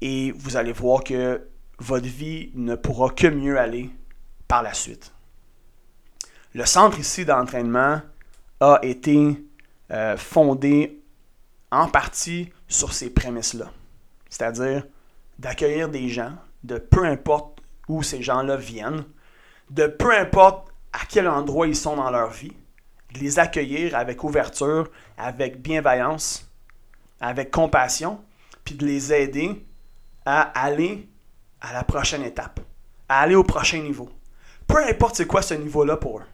et 0.00 0.32
vous 0.32 0.56
allez 0.56 0.72
voir 0.72 1.04
que 1.04 1.48
votre 1.78 2.06
vie 2.06 2.50
ne 2.54 2.74
pourra 2.74 3.10
que 3.10 3.26
mieux 3.26 3.58
aller 3.58 3.90
par 4.48 4.62
la 4.62 4.74
suite. 4.74 5.12
Le 6.54 6.64
centre 6.64 6.98
ici 6.98 7.24
d'entraînement 7.24 8.00
a 8.60 8.78
été 8.82 9.44
euh, 9.90 10.16
fondé 10.16 11.02
en 11.70 11.88
partie 11.88 12.50
sur 12.68 12.92
ces 12.92 13.10
prémices-là. 13.10 13.70
C'est-à-dire 14.28 14.86
d'accueillir 15.38 15.88
des 15.88 16.08
gens, 16.08 16.32
de 16.64 16.78
peu 16.78 17.04
importe 17.04 17.60
où 17.88 18.02
ces 18.02 18.22
gens-là 18.22 18.56
viennent, 18.56 19.04
de 19.70 19.86
peu 19.86 20.16
importe 20.16 20.72
à 20.92 21.00
quel 21.08 21.28
endroit 21.28 21.66
ils 21.66 21.76
sont 21.76 21.96
dans 21.96 22.10
leur 22.10 22.30
vie, 22.30 22.56
de 23.12 23.18
les 23.20 23.38
accueillir 23.38 23.94
avec 23.94 24.24
ouverture, 24.24 24.90
avec 25.18 25.60
bienveillance, 25.60 26.50
avec 27.20 27.50
compassion, 27.50 28.20
puis 28.64 28.74
de 28.74 28.86
les 28.86 29.12
aider 29.12 29.64
à 30.24 30.40
aller 30.58 31.08
à 31.66 31.72
la 31.72 31.82
prochaine 31.82 32.22
étape, 32.22 32.60
à 33.08 33.20
aller 33.20 33.34
au 33.34 33.42
prochain 33.42 33.78
niveau. 33.78 34.08
Peu 34.68 34.84
importe 34.86 35.16
c'est 35.16 35.26
quoi 35.26 35.42
ce 35.42 35.54
niveau-là 35.54 35.96
pour 35.96 36.20
eux. 36.20 36.24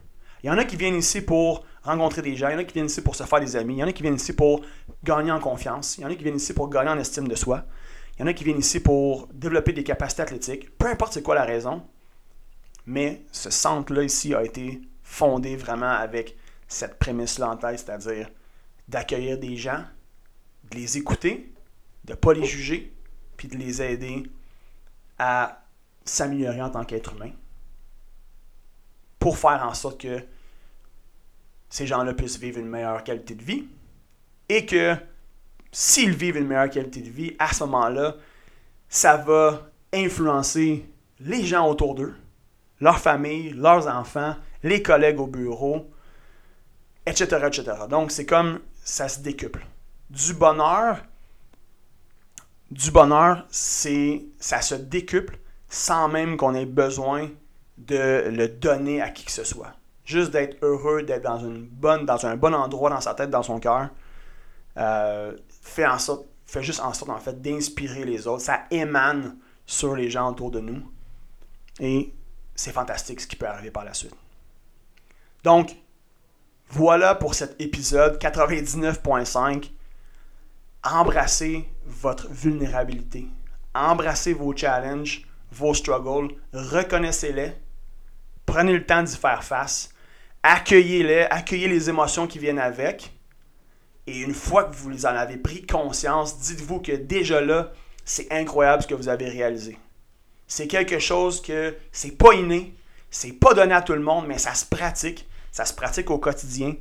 Il 0.43 0.47
y 0.47 0.49
en 0.51 0.57
a 0.59 0.63
qui 0.63 0.75
viennent 0.75 0.95
ici 0.95 1.21
pour 1.21 1.65
rencontrer 1.81 2.21
des 2.21 2.35
gens, 2.35 2.49
il 2.49 2.53
y 2.53 2.55
en 2.55 2.59
a 2.59 2.63
qui 2.63 2.73
viennent 2.73 2.85
ici 2.85 3.01
pour 3.01 3.15
se 3.15 3.23
faire 3.23 3.39
des 3.39 3.55
amis, 3.55 3.75
il 3.75 3.79
y 3.79 3.83
en 3.83 3.87
a 3.87 3.91
qui 3.91 4.03
viennent 4.03 4.15
ici 4.15 4.33
pour 4.33 4.61
gagner 5.03 5.31
en 5.31 5.39
confiance, 5.39 5.97
il 5.97 6.01
y 6.01 6.05
en 6.05 6.09
a 6.11 6.15
qui 6.15 6.23
viennent 6.23 6.35
ici 6.35 6.53
pour 6.53 6.69
gagner 6.69 6.91
en 6.91 6.99
estime 6.99 7.27
de 7.27 7.35
soi, 7.35 7.65
il 8.15 8.21
y 8.21 8.23
en 8.23 8.27
a 8.27 8.33
qui 8.33 8.43
viennent 8.43 8.59
ici 8.59 8.79
pour 8.79 9.27
développer 9.33 9.73
des 9.73 9.83
capacités 9.83 10.21
athlétiques, 10.21 10.77
peu 10.77 10.87
importe 10.87 11.13
c'est 11.13 11.23
quoi 11.23 11.33
la 11.33 11.45
raison, 11.45 11.81
mais 12.85 13.23
ce 13.31 13.49
centre-là 13.49 14.03
ici 14.03 14.35
a 14.35 14.43
été 14.43 14.81
fondé 15.01 15.55
vraiment 15.55 15.89
avec 15.89 16.37
cette 16.67 16.99
prémisse-là 16.99 17.49
en 17.49 17.57
tête, 17.57 17.79
c'est-à-dire 17.79 18.29
d'accueillir 18.87 19.39
des 19.39 19.55
gens, 19.55 19.83
de 20.69 20.77
les 20.77 20.97
écouter, 20.97 21.53
de 22.03 22.11
ne 22.11 22.17
pas 22.17 22.33
les 22.33 22.45
juger, 22.45 22.93
puis 23.35 23.47
de 23.47 23.57
les 23.57 23.81
aider 23.81 24.23
à 25.17 25.63
s'améliorer 26.05 26.61
en 26.61 26.69
tant 26.69 26.83
qu'être 26.83 27.13
humain 27.13 27.31
pour 29.19 29.37
faire 29.37 29.65
en 29.65 29.73
sorte 29.73 30.01
que 30.01 30.19
ces 31.69 31.87
gens-là 31.87 32.13
puissent 32.13 32.39
vivre 32.39 32.59
une 32.59 32.67
meilleure 32.67 33.03
qualité 33.03 33.35
de 33.35 33.43
vie 33.43 33.65
et 34.49 34.65
que 34.65 34.95
s'ils 35.71 36.13
vivent 36.13 36.37
une 36.37 36.47
meilleure 36.47 36.69
qualité 36.69 37.01
de 37.01 37.09
vie, 37.09 37.35
à 37.39 37.51
ce 37.53 37.63
moment-là, 37.63 38.15
ça 38.89 39.17
va 39.17 39.69
influencer 39.93 40.85
les 41.19 41.45
gens 41.45 41.67
autour 41.67 41.95
d'eux, 41.95 42.13
leur 42.79 42.99
famille, 42.99 43.51
leurs 43.51 43.87
enfants, 43.87 44.35
les 44.61 44.83
collègues 44.83 45.19
au 45.19 45.27
bureau, 45.27 45.89
etc. 47.05 47.47
etc. 47.47 47.71
Donc, 47.89 48.11
c'est 48.11 48.25
comme 48.25 48.59
ça 48.83 49.07
se 49.07 49.21
décuple. 49.21 49.65
Du 50.09 50.33
bonheur 50.33 51.03
du 52.73 52.91
bonheur, 52.91 53.45
c'est 53.49 54.25
ça 54.39 54.61
se 54.61 54.75
décuple 54.75 55.37
sans 55.69 56.07
même 56.07 56.37
qu'on 56.37 56.55
ait 56.55 56.65
besoin 56.65 57.29
de 57.77 58.29
le 58.29 58.47
donner 58.47 59.01
à 59.01 59.09
qui 59.09 59.25
que 59.25 59.31
ce 59.31 59.43
soit. 59.43 59.73
Juste 60.05 60.31
d'être 60.31 60.57
heureux, 60.63 61.03
d'être 61.03 61.23
dans 61.23 61.45
un 62.25 62.35
bon 62.35 62.53
endroit 62.53 62.89
dans 62.89 63.01
sa 63.01 63.13
tête, 63.13 63.29
dans 63.29 63.43
son 63.43 63.59
cœur, 63.59 63.89
euh, 64.77 65.35
fait 65.61 65.85
en 65.85 65.99
sorte, 65.99 66.25
fait 66.45 66.63
juste 66.63 66.79
en 66.79 66.93
sorte 66.93 67.29
d'inspirer 67.41 68.05
les 68.05 68.27
autres. 68.27 68.41
Ça 68.41 68.63
émane 68.71 69.37
sur 69.65 69.95
les 69.95 70.09
gens 70.09 70.29
autour 70.31 70.51
de 70.51 70.59
nous. 70.59 70.81
Et 71.79 72.11
c'est 72.55 72.71
fantastique 72.71 73.21
ce 73.21 73.27
qui 73.27 73.35
peut 73.35 73.47
arriver 73.47 73.71
par 73.71 73.85
la 73.85 73.93
suite. 73.93 74.15
Donc, 75.43 75.75
voilà 76.69 77.15
pour 77.15 77.35
cet 77.35 77.59
épisode 77.61 78.17
99.5 78.19 79.71
embrassez 80.83 81.67
votre 81.85 82.27
vulnérabilité. 82.29 83.27
Embrassez 83.73 84.33
vos 84.33 84.55
challenges, 84.55 85.25
vos 85.51 85.73
struggles, 85.73 86.35
reconnaissez-les, 86.53 87.53
prenez 88.45 88.73
le 88.73 88.85
temps 88.85 89.03
d'y 89.03 89.15
faire 89.15 89.43
face, 89.43 89.89
accueillez-les, 90.43 91.21
accueillez 91.29 91.67
les 91.67 91.89
émotions 91.89 92.27
qui 92.27 92.39
viennent 92.39 92.59
avec. 92.59 93.13
Et 94.05 94.19
une 94.19 94.33
fois 94.33 94.65
que 94.65 94.75
vous 94.75 95.05
en 95.05 95.09
avez 95.09 95.37
pris 95.37 95.65
conscience, 95.65 96.39
dites-vous 96.39 96.81
que 96.81 96.91
déjà 96.91 97.41
là, 97.41 97.71
c'est 98.03 98.31
incroyable 98.31 98.83
ce 98.83 98.87
que 98.87 98.95
vous 98.95 99.07
avez 99.07 99.29
réalisé. 99.29 99.79
C'est 100.45 100.67
quelque 100.67 100.99
chose 100.99 101.41
que 101.41 101.75
c'est 101.91 102.17
pas 102.17 102.33
inné, 102.33 102.75
c'est 103.09 103.31
pas 103.31 103.53
donné 103.53 103.73
à 103.73 103.81
tout 103.81 103.93
le 103.93 104.01
monde, 104.01 104.25
mais 104.27 104.37
ça 104.37 104.53
se 104.53 104.65
pratique. 104.65 105.27
Ça 105.51 105.65
se 105.65 105.73
pratique 105.73 106.09
au 106.09 106.17
quotidien. 106.17 106.75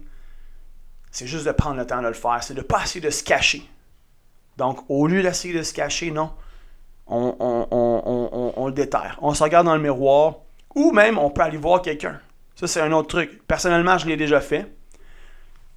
C'est 1.10 1.26
juste 1.26 1.46
de 1.46 1.52
prendre 1.52 1.76
le 1.76 1.86
temps 1.86 2.00
de 2.00 2.08
le 2.08 2.14
faire. 2.14 2.42
C'est 2.42 2.54
de 2.54 2.62
pas 2.62 2.82
essayer 2.82 3.02
de 3.02 3.10
se 3.10 3.22
cacher. 3.22 3.62
Donc, 4.56 4.78
au 4.88 5.06
lieu 5.06 5.22
d'essayer 5.22 5.54
de 5.54 5.62
se 5.62 5.72
cacher, 5.72 6.10
non. 6.10 6.30
On, 7.06 8.66
le 8.66 8.72
déterre. 8.72 9.18
On 9.20 9.34
se 9.34 9.42
regarde 9.42 9.66
dans 9.66 9.74
le 9.74 9.82
miroir. 9.82 10.36
Ou 10.74 10.92
même, 10.92 11.18
on 11.18 11.30
peut 11.30 11.42
aller 11.42 11.58
voir 11.58 11.82
quelqu'un. 11.82 12.20
Ça, 12.54 12.66
c'est 12.66 12.80
un 12.80 12.92
autre 12.92 13.08
truc. 13.08 13.46
Personnellement, 13.46 13.98
je 13.98 14.06
l'ai 14.06 14.16
déjà 14.16 14.40
fait. 14.40 14.72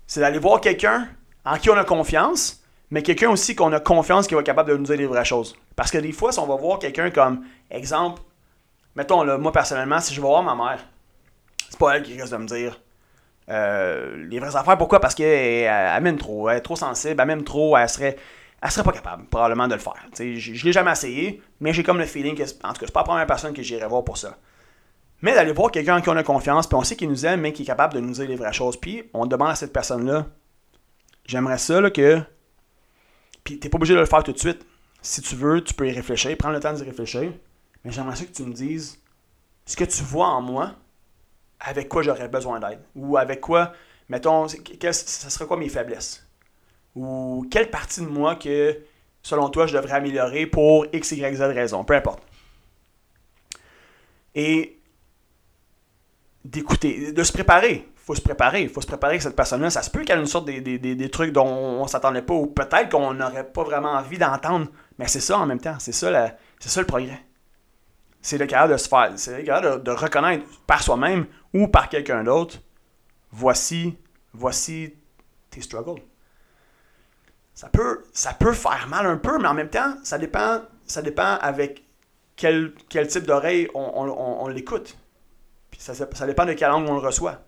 C'est 0.08 0.20
d'aller 0.20 0.40
voir 0.40 0.62
quelqu'un 0.62 1.08
en 1.46 1.58
qui 1.58 1.70
on 1.70 1.78
a 1.78 1.84
confiance, 1.84 2.64
mais 2.92 3.02
quelqu'un 3.02 3.30
aussi 3.30 3.56
qu'on 3.56 3.74
a 3.74 3.80
confiance 3.80 4.28
qui 4.28 4.34
va 4.34 4.42
être 4.42 4.46
capable 4.46 4.72
de 4.72 4.78
nous 4.78 4.86
dire 4.86 4.98
les 4.98 5.06
vraies 5.06 5.26
choses. 5.26 5.56
Parce 5.76 5.92
que 5.92 5.98
des 5.98 6.12
fois, 6.12 6.32
si 6.32 6.40
on 6.40 6.46
va 6.46 6.56
voir 6.56 6.80
quelqu'un 6.80 7.10
comme, 7.10 7.46
exemple, 7.70 8.22
mettons, 8.96 9.24
là, 9.24 9.38
moi 9.38 9.52
personnellement, 9.52 10.00
si 10.00 10.14
je 10.14 10.22
vais 10.22 10.28
voir 10.28 10.44
ma 10.44 10.56
mère, 10.56 10.80
c'est 11.70 11.80
pas 11.80 11.98
elle 11.98 12.04
qui 12.04 12.14
risque 12.14 12.32
de 12.32 12.38
me 12.38 12.46
dire 12.46 12.80
euh, 13.50 14.26
les 14.30 14.40
vraies 14.40 14.56
affaires. 14.56 14.78
Pourquoi? 14.78 15.00
Parce 15.00 15.16
qu'elle 15.16 16.02
m'aime 16.02 16.18
trop, 16.18 16.50
elle 16.50 16.58
est 16.58 16.62
trop 16.62 16.76
sensible, 16.76 17.16
elle 17.20 17.28
m'aime 17.28 17.44
trop, 17.44 17.78
elle 17.78 17.90
serait, 17.90 18.18
elle 18.62 18.72
serait 18.72 18.84
pas 18.84 18.92
capable 18.92 19.26
probablement 19.26 19.68
de 19.68 19.74
le 19.74 19.80
faire. 19.80 20.06
je, 20.18 20.40
je 20.40 20.66
l'ai 20.66 20.72
jamais 20.72 20.92
essayé, 20.92 21.42
mais 21.60 21.74
j'ai 21.74 21.84
comme 21.84 22.00
le 22.00 22.06
feeling 22.06 22.36
que, 22.36 22.44
en 22.44 22.74
tout 22.74 22.80
cas, 22.80 22.86
c'est 22.86 22.92
pas 22.92 23.02
la 23.02 23.06
première 23.06 23.28
personne 23.28 23.54
que 23.54 23.62
j'irai 23.62 23.88
voir 23.88 24.04
pour 24.04 24.18
ça. 24.18 24.38
Mais 25.22 25.34
d'aller 25.34 25.52
voir 25.52 25.72
quelqu'un 25.72 25.98
en 25.98 26.02
qui 26.02 26.10
on 26.10 26.18
a 26.18 26.24
confiance, 26.24 26.68
puis 26.68 26.76
on 26.76 26.84
sait 26.84 26.96
qu'il 26.96 27.10
nous 27.10 27.26
aime, 27.26 27.42
mais 27.42 27.54
qui 27.54 27.64
est 27.64 27.66
capable 27.66 27.94
de 27.94 28.00
nous 28.00 28.14
dire 28.14 28.28
les 28.28 28.36
vraies 28.36 28.54
choses, 28.54 28.78
puis 28.78 29.10
on 29.14 29.26
demande 29.26 29.50
à 29.50 29.56
cette 29.56 29.74
personne-là, 29.74 30.28
j'aimerais 31.26 31.58
ça 31.58 31.82
là, 31.82 31.90
que. 31.90 32.22
Puis 33.44 33.60
t'es 33.60 33.70
pas 33.70 33.78
obligé 33.78 33.94
de 33.94 34.00
le 34.00 34.06
faire 34.06 34.24
tout 34.24 34.34
de 34.34 34.40
suite. 34.40 34.66
Si 35.02 35.22
tu 35.22 35.36
veux, 35.36 35.64
tu 35.64 35.74
peux 35.74 35.88
y 35.88 35.92
réfléchir, 35.92 36.36
prendre 36.36 36.56
le 36.56 36.60
temps 36.60 36.74
d'y 36.74 36.84
réfléchir. 36.84 37.32
Mais 37.84 37.92
j'aimerais 37.92 38.16
ça 38.16 38.26
que 38.26 38.32
tu 38.32 38.44
me 38.44 38.54
dises 38.54 39.00
ce 39.66 39.76
que 39.76 39.84
tu 39.84 40.04
vois 40.04 40.28
en 40.28 40.42
moi, 40.42 40.74
avec 41.60 41.90
quoi 41.90 42.02
j'aurais 42.02 42.28
besoin 42.28 42.60
d'aide. 42.60 42.80
Ou 42.96 43.18
avec 43.18 43.42
quoi, 43.42 43.74
mettons, 44.10 44.48
ça 44.48 45.30
serait 45.30 45.46
quoi 45.46 45.58
mes 45.58 45.70
faiblesses? 45.70 46.25
Ou 46.96 47.46
quelle 47.52 47.70
partie 47.70 48.02
de 48.02 48.08
moi 48.08 48.36
que, 48.36 48.78
selon 49.22 49.50
toi, 49.50 49.68
je 49.68 49.76
devrais 49.76 49.94
améliorer 49.94 50.46
pour 50.48 50.86
X, 50.94 51.12
Y, 51.12 51.36
Z 51.36 51.42
raison. 51.42 51.84
Peu 51.84 51.96
importe. 51.96 52.24
Et 54.34 54.80
d'écouter, 56.44 57.12
de 57.12 57.24
se 57.24 57.32
préparer. 57.32 57.88
Faut 57.96 58.16
se 58.16 58.22
préparer. 58.22 58.68
Faut 58.68 58.82
se 58.82 58.88
préparer 58.88 59.14
avec 59.14 59.22
cette 59.22 59.36
personne-là. 59.36 59.70
Ça 59.70 59.82
se 59.82 59.90
peut 59.90 60.04
qu'elle 60.04 60.20
ait 60.20 60.22
une 60.22 60.28
sorte 60.28 60.46
des, 60.46 60.62
des, 60.62 61.10
trucs 61.10 61.32
dont 61.32 61.46
on 61.46 61.88
s'attendait 61.88 62.22
pas 62.22 62.34
ou 62.34 62.48
peut-être 62.48 62.90
qu'on 62.90 63.14
n'aurait 63.14 63.48
pas 63.52 63.64
vraiment 63.64 63.94
envie 63.94 64.18
d'entendre. 64.18 64.68
Mais 65.00 65.08
c'est 65.08 65.20
ça 65.20 65.40
en 65.40 65.46
même 65.46 65.60
temps. 65.60 65.78
C'est 65.80 65.92
ça, 65.92 66.36
ça 66.60 66.82
le 66.82 66.88
progrès 66.88 67.22
c'est 68.26 68.40
le 68.40 68.48
cas 68.48 68.68
de 68.68 68.76
se 68.76 68.88
faire, 68.88 69.12
c'est 69.18 69.38
le 69.38 69.44
cas 69.44 69.78
de, 69.78 69.92
reconnaître 69.92 70.44
par 70.66 70.82
soi-même 70.82 71.28
ou 71.54 71.68
par 71.68 71.90
quelqu'un 71.90 72.24
d'autre, 72.24 72.58
voici, 73.32 73.96
voici 74.34 74.96
tes 75.52 75.62
struggles. 75.62 76.02
Ça 77.56 77.70
peut, 77.70 78.04
ça 78.12 78.34
peut 78.34 78.54
faire 78.54 78.88
mal 78.90 79.06
un 79.06 79.18
peu, 79.18 79.40
mais 79.40 79.48
en 79.48 79.54
même 79.54 79.70
temps, 79.70 79.96
ça 80.04 80.18
dépend, 80.18 80.62
ça 80.86 81.02
dépend 81.02 81.38
avec 81.42 81.84
quel, 82.36 82.74
quel 82.90 83.08
type 83.08 83.24
d'oreille 83.24 83.70
on, 83.74 84.48
l'écoute. 84.50 84.98
Puis 85.72 85.80
ça, 85.80 85.94
ça 85.96 86.28
dépend 86.28 86.46
de 86.46 86.54
quelle 86.54 86.70
langue 86.70 86.90
on 86.90 86.96
le 86.96 87.00
reçoit. 87.00 87.42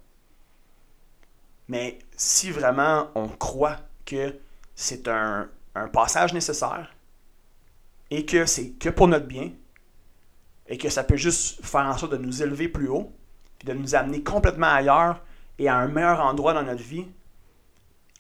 Mais 1.68 2.00
si 2.16 2.50
vraiment 2.52 3.10
on 3.16 3.28
croit 3.28 3.76
que 4.06 4.34
c'est 4.76 5.10
un, 5.10 5.50
un 5.76 5.90
passage 5.90 6.34
nécessaire 6.34 6.96
et 8.10 8.26
que 8.26 8.46
c'est 8.46 8.70
que 8.72 8.88
pour 8.88 9.10
notre 9.10 9.28
bien, 9.28 9.52
et 10.70 10.78
que 10.78 10.90
ça 10.90 11.04
peut 11.04 11.18
juste 11.18 11.66
faire 11.66 11.86
en 11.86 11.98
sorte 11.98 12.14
de 12.14 12.18
nous 12.18 12.42
élever 12.42 12.70
plus 12.70 12.88
haut, 12.88 13.12
puis 13.60 13.68
de 13.68 13.74
nous 13.74 13.96
amener 13.96 14.24
complètement 14.24 14.68
ailleurs 14.68 15.22
et 15.60 15.68
à 15.68 15.76
un 15.76 15.88
meilleur 15.88 16.22
endroit 16.22 16.54
dans 16.54 16.64
notre 16.64 16.84
vie, 16.84 17.08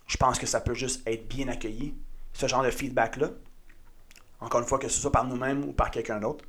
je 0.08 0.17
pense 0.17 0.39
que 0.39 0.46
ça 0.46 0.62
peut 0.62 0.74
juste 0.74 1.08
être 1.08 1.28
bien 1.28 1.48
accueilli, 1.50 1.93
ce 2.34 2.48
genre 2.48 2.63
de 2.63 2.72
feedback-là. 2.72 3.30
Encore 4.39 4.62
une 4.62 4.67
fois, 4.67 4.80
que 4.80 4.88
ce 4.88 5.00
soit 5.00 5.12
par 5.12 5.26
nous-mêmes 5.26 5.63
ou 5.65 5.74
par 5.74 5.91
quelqu'un 5.91 6.20
d'autre. 6.20 6.46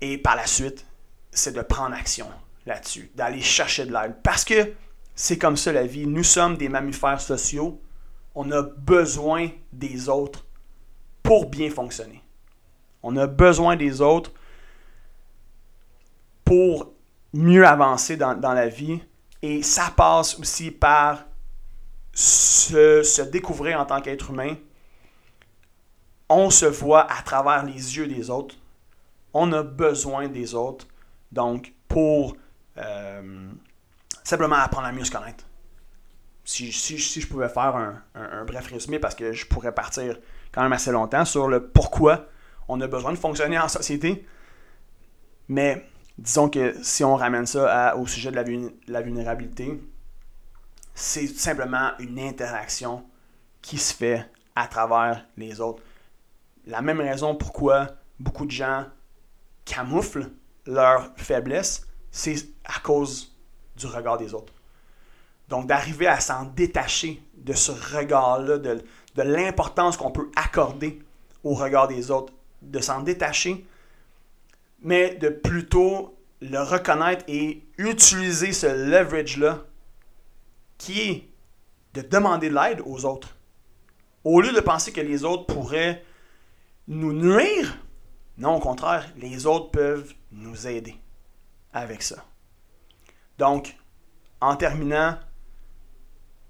Et 0.00 0.18
par 0.18 0.36
la 0.36 0.46
suite, 0.46 0.84
c'est 1.30 1.52
de 1.52 1.62
prendre 1.62 1.94
action 1.94 2.26
là-dessus, 2.64 3.10
d'aller 3.14 3.40
chercher 3.40 3.86
de 3.86 3.92
l'aide. 3.92 4.16
Parce 4.22 4.44
que 4.44 4.74
c'est 5.14 5.38
comme 5.38 5.56
ça 5.56 5.72
la 5.72 5.86
vie. 5.86 6.06
Nous 6.06 6.24
sommes 6.24 6.56
des 6.56 6.68
mammifères 6.68 7.20
sociaux. 7.20 7.80
On 8.34 8.50
a 8.50 8.62
besoin 8.62 9.48
des 9.72 10.08
autres 10.08 10.44
pour 11.22 11.48
bien 11.48 11.70
fonctionner. 11.70 12.22
On 13.02 13.16
a 13.16 13.26
besoin 13.26 13.76
des 13.76 14.00
autres 14.00 14.32
pour 16.44 16.92
mieux 17.32 17.66
avancer 17.66 18.16
dans, 18.16 18.34
la 18.40 18.68
vie. 18.68 19.00
Et 19.42 19.62
ça 19.62 19.92
passe 19.96 20.38
aussi 20.38 20.70
par 20.70 21.24
se, 22.16 23.22
découvrir 23.22 23.78
en 23.78 23.84
tant 23.84 24.00
qu'être 24.00 24.30
humain. 24.30 24.56
On 26.28 26.50
se 26.50 26.66
voit 26.66 27.10
à 27.12 27.22
travers 27.22 27.64
les 27.64 27.96
yeux 27.96 28.08
des 28.08 28.30
autres. 28.30 28.56
On 29.32 29.52
a 29.52 29.62
besoin 29.62 30.28
des 30.28 30.54
autres. 30.54 30.86
Donc, 31.30 31.72
pour 31.88 32.36
euh, 32.78 33.50
simplement 34.24 34.56
apprendre 34.56 34.86
à 34.86 34.92
mieux 34.92 35.04
se 35.04 35.10
connaître. 35.10 35.44
Si, 36.44 36.70
je 36.70 37.26
pouvais 37.26 37.48
faire 37.48 37.76
un, 38.14 38.44
bref 38.44 38.68
résumé, 38.68 38.98
parce 38.98 39.14
que 39.14 39.32
je 39.32 39.46
pourrais 39.46 39.72
partir 39.72 40.16
quand 40.52 40.62
même 40.62 40.72
assez 40.72 40.92
longtemps 40.92 41.24
sur 41.24 41.48
le 41.48 41.68
pourquoi 41.68 42.26
on 42.68 42.80
a 42.80 42.86
besoin 42.86 43.12
de 43.12 43.18
fonctionner 43.18 43.58
en 43.58 43.68
société. 43.68 44.26
Mais 45.48 45.84
disons 46.18 46.48
que 46.48 46.74
si 46.82 47.04
on 47.04 47.16
ramène 47.16 47.46
ça 47.46 47.96
au 47.96 48.06
sujet 48.06 48.30
de 48.30 48.36
la, 48.88 49.02
vulnérabilité, 49.02 49.80
c'est 50.96 51.26
simplement 51.26 51.90
une 51.98 52.18
interaction 52.18 53.04
qui 53.60 53.76
se 53.76 53.94
fait 53.94 54.26
à 54.56 54.66
travers 54.66 55.26
les 55.36 55.60
autres. 55.60 55.82
La 56.66 56.80
même 56.80 57.00
raison 57.00 57.34
pourquoi 57.34 57.88
beaucoup 58.18 58.46
de 58.46 58.50
gens 58.50 58.86
camouflent 59.66 60.30
leur 60.64 61.12
faiblesse, 61.16 61.86
c'est 62.10 62.36
à 62.64 62.80
cause 62.80 63.36
du 63.76 63.86
regard 63.86 64.16
des 64.16 64.32
autres. 64.32 64.54
Donc 65.50 65.66
d'arriver 65.66 66.06
à 66.06 66.18
s'en 66.18 66.44
détacher 66.44 67.22
de 67.36 67.52
ce 67.52 67.72
regard-là, 67.94 68.56
de, 68.56 68.82
de 69.16 69.22
l'importance 69.22 69.98
qu'on 69.98 70.10
peut 70.10 70.30
accorder 70.34 70.98
au 71.44 71.52
regard 71.52 71.88
des 71.88 72.10
autres, 72.10 72.32
de 72.62 72.80
s'en 72.80 73.02
détacher, 73.02 73.66
mais 74.80 75.14
de 75.16 75.28
plutôt 75.28 76.16
le 76.40 76.58
reconnaître 76.58 77.24
et 77.28 77.62
utiliser 77.76 78.52
ce 78.52 78.66
leverage-là 78.66 79.62
qui 80.78 81.00
est 81.00 81.28
de 81.94 82.02
demander 82.02 82.50
de 82.50 82.54
l'aide 82.54 82.82
aux 82.84 83.04
autres. 83.04 83.36
Au 84.24 84.40
lieu 84.40 84.52
de 84.52 84.60
penser 84.60 84.92
que 84.92 85.00
les 85.00 85.24
autres 85.24 85.46
pourraient 85.46 86.04
nous 86.88 87.12
nuire, 87.12 87.78
non, 88.38 88.56
au 88.56 88.60
contraire, 88.60 89.06
les 89.16 89.46
autres 89.46 89.70
peuvent 89.70 90.12
nous 90.32 90.66
aider 90.66 90.96
avec 91.72 92.02
ça. 92.02 92.24
Donc, 93.38 93.76
en 94.40 94.56
terminant, 94.56 95.18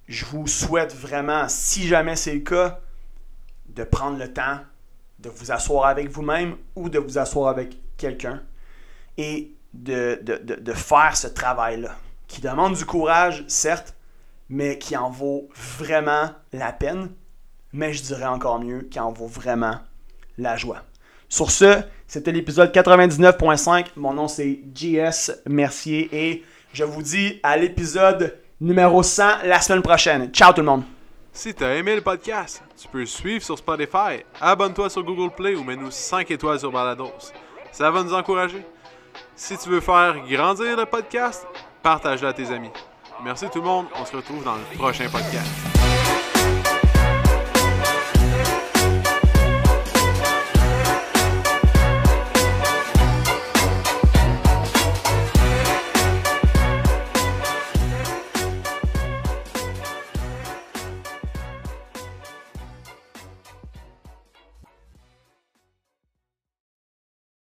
je 0.09 0.25
vous 0.25 0.47
souhaite 0.47 0.95
vraiment, 0.95 1.49
si 1.49 1.87
jamais 1.87 2.17
c'est 2.17 2.35
le 2.35 2.41
cas, 2.41 2.81
de 3.69 3.85
prendre 3.85 4.19
le 4.19 4.33
temps 4.33 4.61
de 5.19 5.29
vous 5.29 5.53
asseoir 5.53 5.87
avec 5.87 6.09
vous-même 6.09 6.57
ou 6.75 6.89
de 6.89 6.99
vous 6.99 7.19
asseoir 7.19 7.49
avec 7.49 7.77
quelqu'un 7.97 8.43
et 9.17 9.53
de, 9.73 10.21
de, 10.23 10.73
faire 10.73 11.17
ce 11.17 11.27
travail-là, 11.27 11.97
qui 12.27 12.41
demande 12.41 12.75
du 12.75 12.85
courage, 12.85 13.45
certes, 13.49 13.96
mais 14.49 14.79
qui 14.79 14.97
en 14.97 15.11
vaut 15.11 15.49
vraiment 15.79 16.31
la 16.53 16.73
peine, 16.73 17.11
mais 17.73 17.93
je 17.93 18.03
dirais 18.03 18.27
encore 18.27 18.61
mieux, 18.61 18.83
qui 18.83 19.01
en 19.01 19.13
vaut 19.13 19.27
vraiment 19.27 19.77
la 20.39 20.57
joie. 20.57 20.83
Sur 21.29 21.51
ce, 21.51 21.83
c'était 22.07 22.33
l'épisode 22.33 22.73
99.5. 22.73 23.87
Mon 23.97 24.15
nom 24.15 24.29
c'est 24.29 24.61
JS 24.75 25.33
Mercier 25.47 26.09
et 26.13 26.45
je 26.73 26.85
vous 26.85 27.03
dis 27.03 27.41
à 27.43 27.57
l'épisode 27.57 28.39
numéro 28.61 29.03
100 29.03 29.43
la 29.45 29.61
semaine 29.61 29.83
prochaine. 29.83 30.31
Ciao 30.33 30.53
tout 30.53 30.61
le 30.61 30.67
monde! 30.67 30.85
Si 31.33 31.53
t'as 31.53 31.75
aimé 31.75 31.95
le 31.95 32.01
podcast, 32.01 32.63
tu 32.81 32.89
peux 32.89 33.05
suivre 33.05 33.45
sur 33.45 33.59
Spotify, 33.59 34.23
abonne-toi 34.41 34.89
sur 34.89 35.03
Google 35.03 35.35
Play 35.35 35.55
ou 35.55 35.65
mets-nous 35.65 35.91
5 35.91 36.31
étoiles 36.31 36.61
sur 36.61 36.73
Balados. 36.73 37.13
Ça 37.73 37.91
va 37.91 38.03
nous 38.03 38.15
encourager. 38.15 38.65
Si 39.35 39.59
tu 39.59 39.69
veux 39.69 39.81
faire 39.81 40.17
grandir 40.27 40.77
le 40.77 40.87
podcast, 40.87 41.47
partage-le 41.83 42.29
à 42.29 42.33
tes 42.33 42.51
amis. 42.51 42.71
Merci 43.25 43.47
tout 43.51 43.61
le 43.61 43.67
monde, 43.67 43.87
on 44.01 44.05
se 44.05 44.17
retrouve 44.17 44.45
dans 44.45 44.57
le 44.57 44.77
prochain 44.77 45.09
podcast. 45.09 45.76